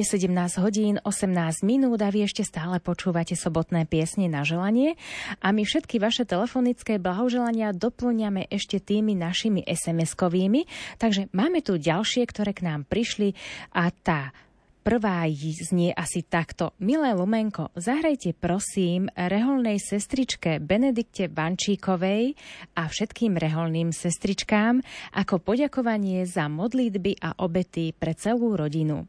Je 0.00 0.16
17 0.16 0.32
hodín 0.64 0.96
18 1.04 1.60
minút 1.60 2.00
a 2.00 2.08
vy 2.08 2.24
ešte 2.24 2.40
stále 2.40 2.80
počúvate 2.80 3.36
sobotné 3.36 3.84
piesne 3.84 4.32
na 4.32 4.48
želanie 4.48 4.96
a 5.44 5.52
my 5.52 5.60
všetky 5.60 6.00
vaše 6.00 6.24
telefonické 6.24 6.96
blahoželania 6.96 7.76
doplňame 7.76 8.48
ešte 8.48 8.80
tými 8.80 9.12
našimi 9.12 9.60
SMS-kovými, 9.60 10.64
takže 10.96 11.28
máme 11.36 11.60
tu 11.60 11.76
ďalšie, 11.76 12.24
ktoré 12.24 12.56
k 12.56 12.64
nám 12.64 12.88
prišli 12.88 13.36
a 13.76 13.92
tá 13.92 14.32
Prvá 14.80 15.28
znie 15.28 15.92
asi 15.92 16.24
takto. 16.24 16.72
Milé 16.80 17.12
Lumenko, 17.12 17.68
zahrajte 17.76 18.32
prosím 18.32 19.12
reholnej 19.12 19.76
sestričke 19.76 20.56
Benedikte 20.56 21.28
Bančíkovej 21.28 22.32
a 22.72 22.88
všetkým 22.88 23.36
reholným 23.36 23.92
sestričkám 23.92 24.80
ako 25.12 25.44
poďakovanie 25.44 26.24
za 26.24 26.48
modlitby 26.48 27.20
a 27.20 27.36
obety 27.44 27.92
pre 27.92 28.16
celú 28.16 28.56
rodinu. 28.56 29.04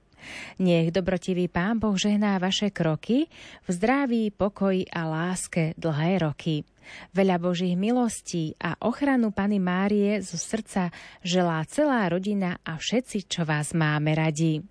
Nech 0.60 0.92
dobrotivý 0.92 1.48
Pán 1.48 1.80
Boh 1.80 1.96
žehná 1.96 2.38
vaše 2.38 2.70
kroky 2.70 3.30
v 3.66 3.70
zdraví, 3.70 4.32
pokoji 4.32 4.90
a 4.92 5.08
láske 5.08 5.74
dlhé 5.78 6.22
roky. 6.22 6.68
Veľa 7.16 7.38
Božích 7.38 7.78
milostí 7.78 8.58
a 8.58 8.76
ochranu 8.84 9.32
Pany 9.32 9.62
Márie 9.62 10.20
zo 10.26 10.36
srdca 10.36 10.90
želá 11.22 11.64
celá 11.70 12.10
rodina 12.10 12.58
a 12.66 12.76
všetci, 12.76 13.30
čo 13.30 13.48
vás 13.48 13.72
máme 13.72 14.12
radi. 14.18 14.66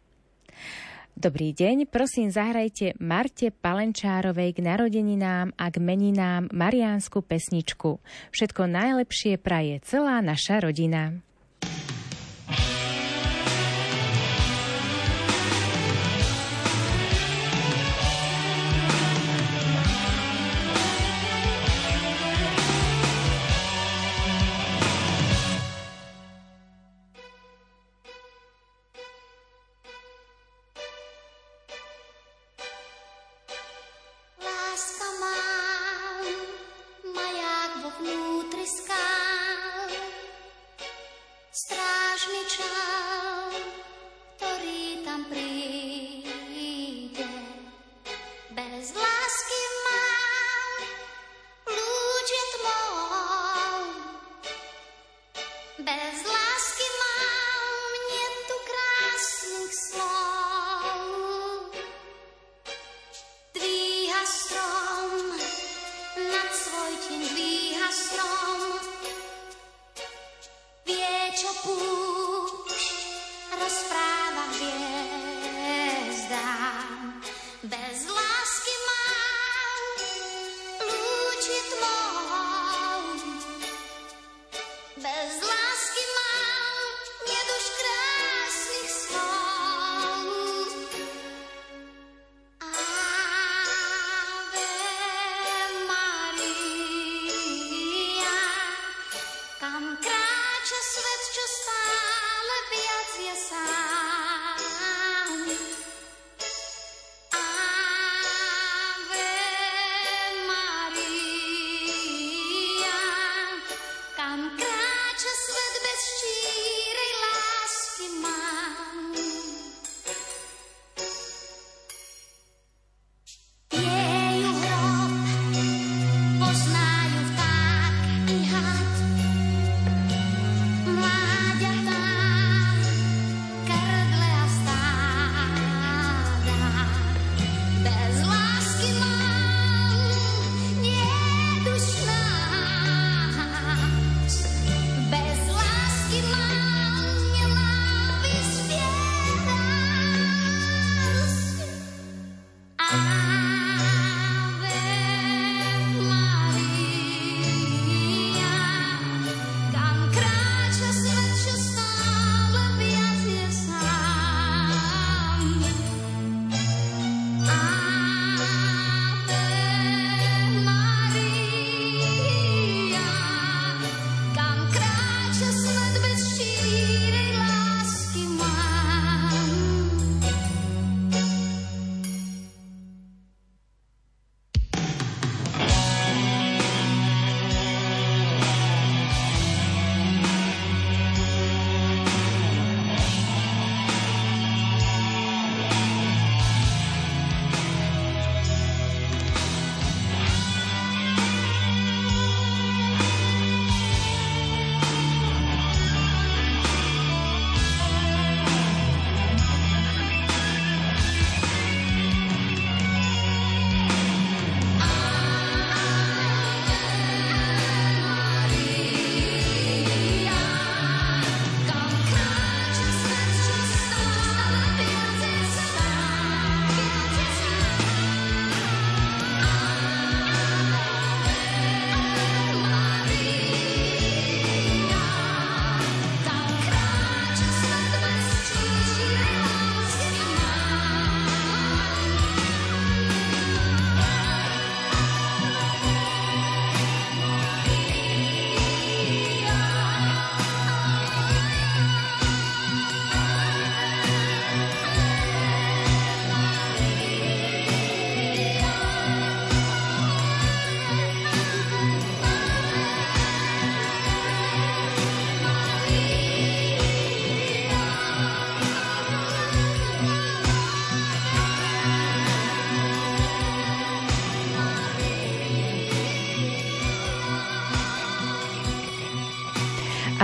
Dobrý 1.21 1.53
deň, 1.53 1.85
prosím 1.91 2.33
zahrajte 2.33 2.97
Marte 2.97 3.53
Palenčárovej 3.53 4.57
k 4.57 4.65
narodeninám 4.65 5.53
a 5.53 5.69
k 5.69 5.77
meninám 5.77 6.49
Mariánsku 6.49 7.21
pesničku. 7.21 8.01
Všetko 8.33 8.65
najlepšie 8.65 9.37
praje 9.37 9.85
celá 9.85 10.25
naša 10.25 10.65
rodina. 10.65 11.21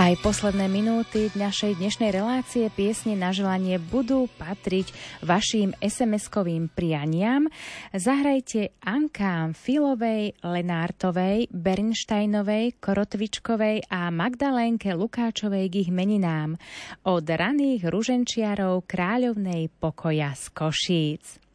Aj 0.07 0.15
posledné 0.23 0.71
minúty 0.71 1.27
našej 1.35 1.83
dnešnej 1.83 2.15
relácie 2.15 2.71
piesne 2.71 3.19
na 3.19 3.35
želanie 3.35 3.75
budú 3.75 4.31
patriť 4.39 4.95
vašim 5.19 5.75
SMS-kovým 5.83 6.71
prianiam. 6.71 7.51
Zahrajte 7.91 8.71
Ankám 8.87 9.51
Filovej, 9.51 10.31
Lenártovej, 10.47 11.51
Bernsteinovej, 11.51 12.79
Korotvičkovej 12.79 13.91
a 13.91 14.07
Magdalénke 14.07 14.95
Lukáčovej 14.95 15.67
k 15.67 15.75
ich 15.83 15.91
meninám 15.91 16.55
od 17.03 17.27
raných 17.27 17.91
ruženčiarov 17.91 18.87
kráľovnej 18.87 19.67
pokoja 19.75 20.31
z 20.39 20.45
Košíc. 20.55 21.46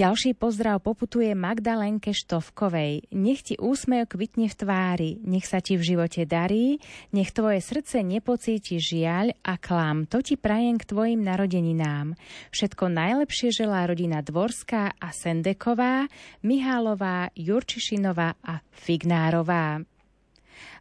Ďalší 0.00 0.32
pozdrav 0.32 0.80
poputuje 0.80 1.28
Magdalenke 1.36 2.16
Štovkovej. 2.16 3.12
Nech 3.12 3.44
ti 3.44 3.60
úsmev 3.60 4.08
kvitne 4.08 4.48
v 4.48 4.56
tvári, 4.56 5.10
nech 5.28 5.44
sa 5.44 5.60
ti 5.60 5.76
v 5.76 5.84
živote 5.84 6.24
darí, 6.24 6.80
nech 7.12 7.36
tvoje 7.36 7.60
srdce 7.60 8.00
nepocíti 8.00 8.80
žiaľ 8.80 9.36
a 9.44 9.60
klam. 9.60 10.08
To 10.08 10.24
ti 10.24 10.40
prajem 10.40 10.80
k 10.80 10.88
tvojim 10.88 11.20
narodeninám. 11.20 12.16
Všetko 12.48 12.88
najlepšie 12.88 13.52
želá 13.52 13.84
rodina 13.84 14.24
Dvorská 14.24 14.96
a 14.96 15.08
Sendeková, 15.12 16.08
Mihálová, 16.40 17.28
Jurčišinová 17.36 18.40
a 18.40 18.64
Fignárová. 18.72 19.84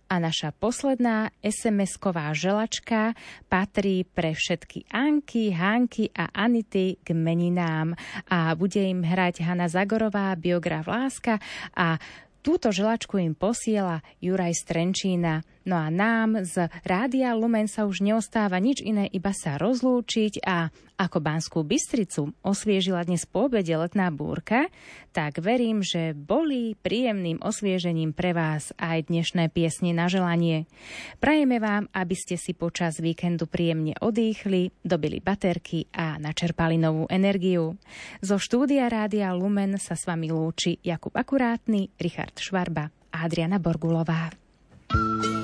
A 0.09 0.17
naša 0.17 0.49
posledná 0.49 1.29
SMS-ková 1.45 2.33
želačka 2.33 3.13
patrí 3.45 4.09
pre 4.09 4.33
všetky 4.33 4.89
Anky, 4.89 5.53
Hanky 5.53 6.09
a 6.17 6.33
Anity 6.33 6.97
k 7.05 7.13
meninám. 7.13 7.93
A 8.25 8.57
bude 8.57 8.81
im 8.81 9.05
hrať 9.05 9.45
Hanna 9.45 9.69
Zagorová, 9.69 10.33
biograf 10.33 10.89
Láska 10.89 11.37
a 11.77 12.01
Túto 12.39 12.71
želačku 12.71 13.19
im 13.19 13.35
posiela 13.35 13.99
Juraj 14.23 14.63
Strenčína. 14.63 15.43
No 15.69 15.77
a 15.77 15.93
nám 15.93 16.49
z 16.49 16.65
Rádia 16.81 17.37
Lumen 17.37 17.69
sa 17.69 17.85
už 17.85 18.01
neostáva 18.01 18.57
nič 18.57 18.81
iné, 18.81 19.05
iba 19.13 19.29
sa 19.29 19.61
rozlúčiť 19.61 20.41
a 20.41 20.73
ako 20.97 21.21
Banskú 21.21 21.61
Bystricu 21.61 22.33
osviežila 22.41 23.05
dnes 23.05 23.29
po 23.29 23.45
obede 23.45 23.77
letná 23.77 24.09
búrka, 24.09 24.65
tak 25.13 25.37
verím, 25.37 25.85
že 25.85 26.17
boli 26.17 26.73
príjemným 26.73 27.45
osviežením 27.45 28.17
pre 28.17 28.33
vás 28.33 28.73
aj 28.81 29.13
dnešné 29.13 29.53
piesne 29.53 29.93
na 29.93 30.09
želanie. 30.09 30.65
Prajeme 31.21 31.61
vám, 31.61 31.85
aby 31.93 32.17
ste 32.17 32.33
si 32.41 32.57
počas 32.57 32.97
víkendu 32.97 33.45
príjemne 33.45 33.93
odýchli, 34.01 34.73
dobili 34.81 35.21
baterky 35.21 35.85
a 35.93 36.17
načerpali 36.17 36.81
novú 36.81 37.05
energiu. 37.13 37.77
Zo 38.25 38.41
štúdia 38.41 38.89
Rádia 38.89 39.37
Lumen 39.37 39.77
sa 39.77 39.93
s 39.93 40.09
vami 40.09 40.33
lúči 40.33 40.81
Jakub 40.81 41.13
Akurátny, 41.13 41.93
Richard 42.01 42.41
Švarba 42.41 42.89
a 43.13 43.17
Adriana 43.21 43.61
Borgulová. 43.61 44.33
thank 44.89 45.25
you 45.25 45.38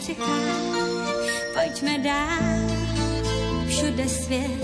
střechách, 0.00 0.76
pojďme 1.54 1.98
dál, 1.98 2.38
všude 3.68 4.08
svět, 4.08 4.60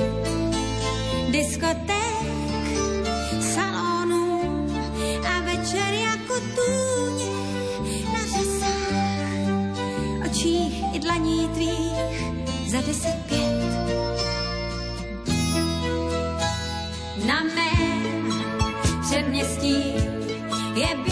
diskoték, 1.31 2.27
salonů 3.55 4.67
a 5.29 5.41
večer 5.41 5.95
jako 5.95 6.35
tůně 6.41 7.33
očích 10.33 10.85
i 10.93 10.99
dlaní 10.99 11.49
tvých 11.49 11.93
za 12.71 12.81
deset 12.81 13.17
pět. 13.29 13.63
Na 17.27 17.43
mém 17.43 18.33
předměstí 19.03 19.95
je 20.75 20.87
biograf 20.97 21.12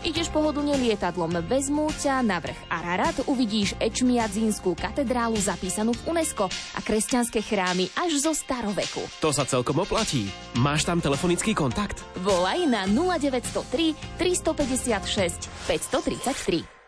Ideš 0.00 0.32
pohodlne 0.32 0.80
lietadlom, 0.80 1.44
vezmú 1.44 1.92
ťa 1.92 2.24
na 2.24 2.40
vrch 2.40 2.56
Ararat, 2.72 3.20
uvidíš 3.28 3.76
Ečmiadzínskú 3.76 4.72
katedrálu 4.72 5.36
zapísanú 5.36 5.92
v 5.92 6.16
UNESCO 6.16 6.48
a 6.48 6.80
kresťanské 6.80 7.44
chrámy 7.44 7.92
až 8.00 8.16
zo 8.24 8.32
staroveku. 8.32 9.04
To 9.20 9.28
sa 9.28 9.44
celkom 9.44 9.76
oplatí. 9.84 10.32
Máš 10.56 10.88
tam 10.88 11.04
telefonický 11.04 11.52
kontakt? 11.52 12.00
Volaj 12.24 12.64
na 12.64 12.88
0903 12.88 14.16
356 14.16 15.68
533. 15.68 16.80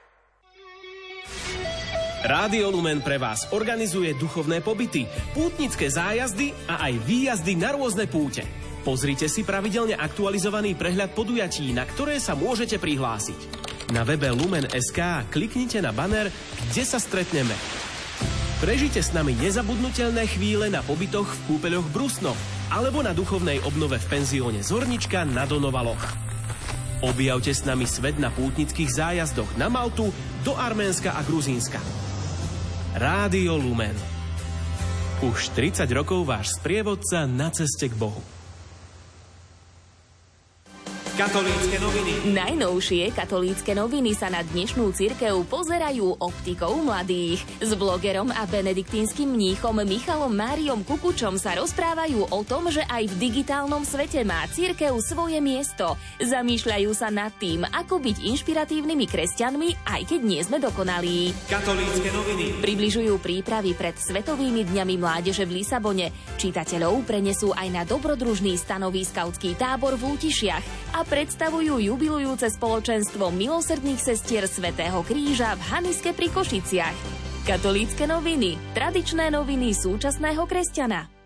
Rádio 2.22 2.70
Lumen 2.72 3.04
pre 3.04 3.18
vás 3.20 3.50
organizuje 3.52 4.14
duchovné 4.16 4.64
pobyty, 4.64 5.04
pútnické 5.36 5.90
zájazdy 5.90 6.54
a 6.64 6.88
aj 6.88 7.02
výjazdy 7.02 7.60
na 7.60 7.74
rôzne 7.76 8.06
púte. 8.08 8.61
Pozrite 8.82 9.30
si 9.30 9.46
pravidelne 9.46 9.94
aktualizovaný 9.94 10.74
prehľad 10.74 11.14
podujatí, 11.14 11.70
na 11.70 11.86
ktoré 11.86 12.18
sa 12.18 12.34
môžete 12.34 12.82
prihlásiť. 12.82 13.38
Na 13.94 14.02
webe 14.02 14.26
Lumen.sk 14.34 15.30
kliknite 15.30 15.78
na 15.78 15.94
banner, 15.94 16.26
kde 16.70 16.82
sa 16.82 16.98
stretneme. 16.98 17.54
Prežite 18.58 18.98
s 18.98 19.14
nami 19.14 19.38
nezabudnutelné 19.38 20.26
chvíle 20.26 20.66
na 20.66 20.82
pobytoch 20.82 21.30
v 21.30 21.40
kúpeľoch 21.54 21.86
Brusno 21.94 22.34
alebo 22.74 23.06
na 23.06 23.14
duchovnej 23.14 23.62
obnove 23.62 24.02
v 24.02 24.06
penzióne 24.10 24.66
Zornička 24.66 25.22
na 25.26 25.46
Donovaloch. 25.46 26.02
Objavte 27.02 27.54
s 27.54 27.62
nami 27.66 27.86
svet 27.86 28.18
na 28.18 28.30
pútnických 28.34 28.90
zájazdoch 28.90 29.58
na 29.58 29.66
Maltu, 29.66 30.10
do 30.42 30.54
Arménska 30.58 31.14
a 31.14 31.22
Gruzínska. 31.22 31.78
Rádio 32.98 33.58
Lumen. 33.58 33.94
Už 35.22 35.54
30 35.54 35.86
rokov 35.94 36.26
váš 36.26 36.58
sprievodca 36.58 37.30
na 37.30 37.50
ceste 37.50 37.86
k 37.90 37.94
Bohu. 37.94 38.31
Katolícke 41.12 41.76
noviny. 41.76 42.32
Najnovšie 42.32 43.12
katolícke 43.12 43.76
noviny 43.76 44.16
sa 44.16 44.32
na 44.32 44.40
dnešnú 44.40 44.96
cirkev 44.96 45.44
pozerajú 45.44 46.16
optikou 46.16 46.80
mladých. 46.80 47.44
S 47.60 47.76
blogerom 47.76 48.32
a 48.32 48.48
benediktínskym 48.48 49.28
mníchom 49.28 49.76
Michalom 49.84 50.32
Máriom 50.32 50.80
Kukučom 50.80 51.36
sa 51.36 51.52
rozprávajú 51.60 52.32
o 52.32 52.40
tom, 52.48 52.72
že 52.72 52.80
aj 52.88 53.12
v 53.12 53.28
digitálnom 53.28 53.84
svete 53.84 54.24
má 54.24 54.40
cirkev 54.56 54.96
svoje 55.04 55.36
miesto. 55.44 56.00
Zamýšľajú 56.16 56.90
sa 56.96 57.12
nad 57.12 57.36
tým, 57.36 57.68
ako 57.68 58.00
byť 58.00 58.16
inšpiratívnymi 58.32 59.04
kresťanmi, 59.04 59.68
aj 59.84 60.16
keď 60.16 60.20
nie 60.24 60.40
sme 60.40 60.64
dokonalí. 60.64 61.36
Katolícke 61.44 62.08
noviny. 62.08 62.64
Približujú 62.64 63.20
prípravy 63.20 63.76
pred 63.76 64.00
Svetovými 64.00 64.64
dňami 64.64 64.96
mládeže 64.96 65.44
v 65.44 65.60
Lisabone. 65.60 66.08
Čitateľov 66.40 67.04
prenesú 67.04 67.52
aj 67.52 67.68
na 67.68 67.84
dobrodružný 67.84 68.56
stanový 68.56 69.04
skautský 69.04 69.60
tábor 69.60 70.00
v 70.00 70.16
Útišiach 70.16 70.96
a 70.96 71.01
predstavujú 71.06 71.78
jubilujúce 71.78 72.50
spoločenstvo 72.50 73.30
milosrdných 73.30 74.00
sestier 74.02 74.50
Svetého 74.50 75.00
kríža 75.06 75.54
v 75.54 75.62
Haniske 75.70 76.10
pri 76.10 76.30
Košiciach. 76.34 76.98
Katolícke 77.46 78.06
noviny. 78.06 78.58
Tradičné 78.74 79.30
noviny 79.30 79.74
súčasného 79.74 80.42
kresťana. 80.46 81.21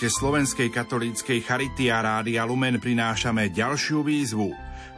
Projekte 0.00 0.16
Slovenskej 0.16 0.68
katolíckej 0.72 1.44
Charity 1.44 1.92
a 1.92 2.00
Rádia 2.00 2.48
Lumen 2.48 2.80
prinášame 2.80 3.52
ďalšiu 3.52 4.00
výzvu. 4.00 4.48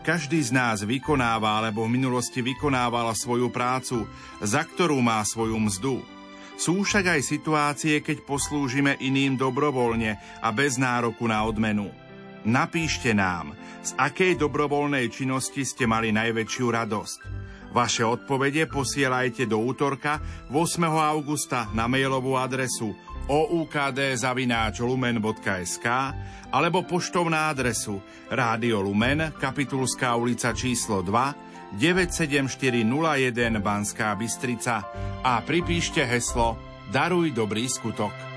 Každý 0.07 0.39
z 0.39 0.55
nás 0.55 0.87
vykonáva 0.87 1.59
alebo 1.59 1.91
v 1.91 1.99
minulosti 1.99 2.39
vykonával 2.39 3.11
svoju 3.11 3.51
prácu, 3.51 4.07
za 4.39 4.63
ktorú 4.63 5.03
má 5.03 5.19
svoju 5.27 5.59
mzdu. 5.59 6.07
Sú 6.55 6.87
však 6.87 7.19
aj 7.19 7.21
situácie, 7.27 7.99
keď 7.99 8.23
poslúžime 8.23 8.95
iným 9.03 9.35
dobrovoľne 9.35 10.23
a 10.39 10.49
bez 10.55 10.79
nároku 10.79 11.27
na 11.27 11.43
odmenu. 11.51 11.91
Napíšte 12.47 13.11
nám, 13.11 13.59
z 13.83 13.99
akej 13.99 14.39
dobrovoľnej 14.39 15.11
činnosti 15.11 15.67
ste 15.67 15.83
mali 15.83 16.15
najväčšiu 16.15 16.67
radosť. 16.71 17.42
Vaše 17.73 18.05
odpovede 18.05 18.69
posielajte 18.69 19.49
do 19.49 19.57
útorka 19.57 20.21
8. 20.53 20.85
augusta 20.93 21.73
na 21.73 21.89
mailovú 21.89 22.37
adresu 22.37 22.93
oukd.lumen.sk 23.33 23.87
alebo 26.53 26.85
poštou 26.85 27.33
na 27.33 27.49
adresu 27.49 27.97
Rádio 28.29 28.85
Lumen, 28.85 29.33
Kapitulská 29.41 30.13
ulica 30.21 30.53
číslo 30.53 31.01
2, 31.01 31.81
97401 31.81 33.57
Banská 33.65 34.13
Bystrica 34.21 34.85
a 35.25 35.41
pripíšte 35.41 36.05
heslo 36.05 36.61
Daruj 36.93 37.33
dobrý 37.33 37.65
skutok. 37.73 38.32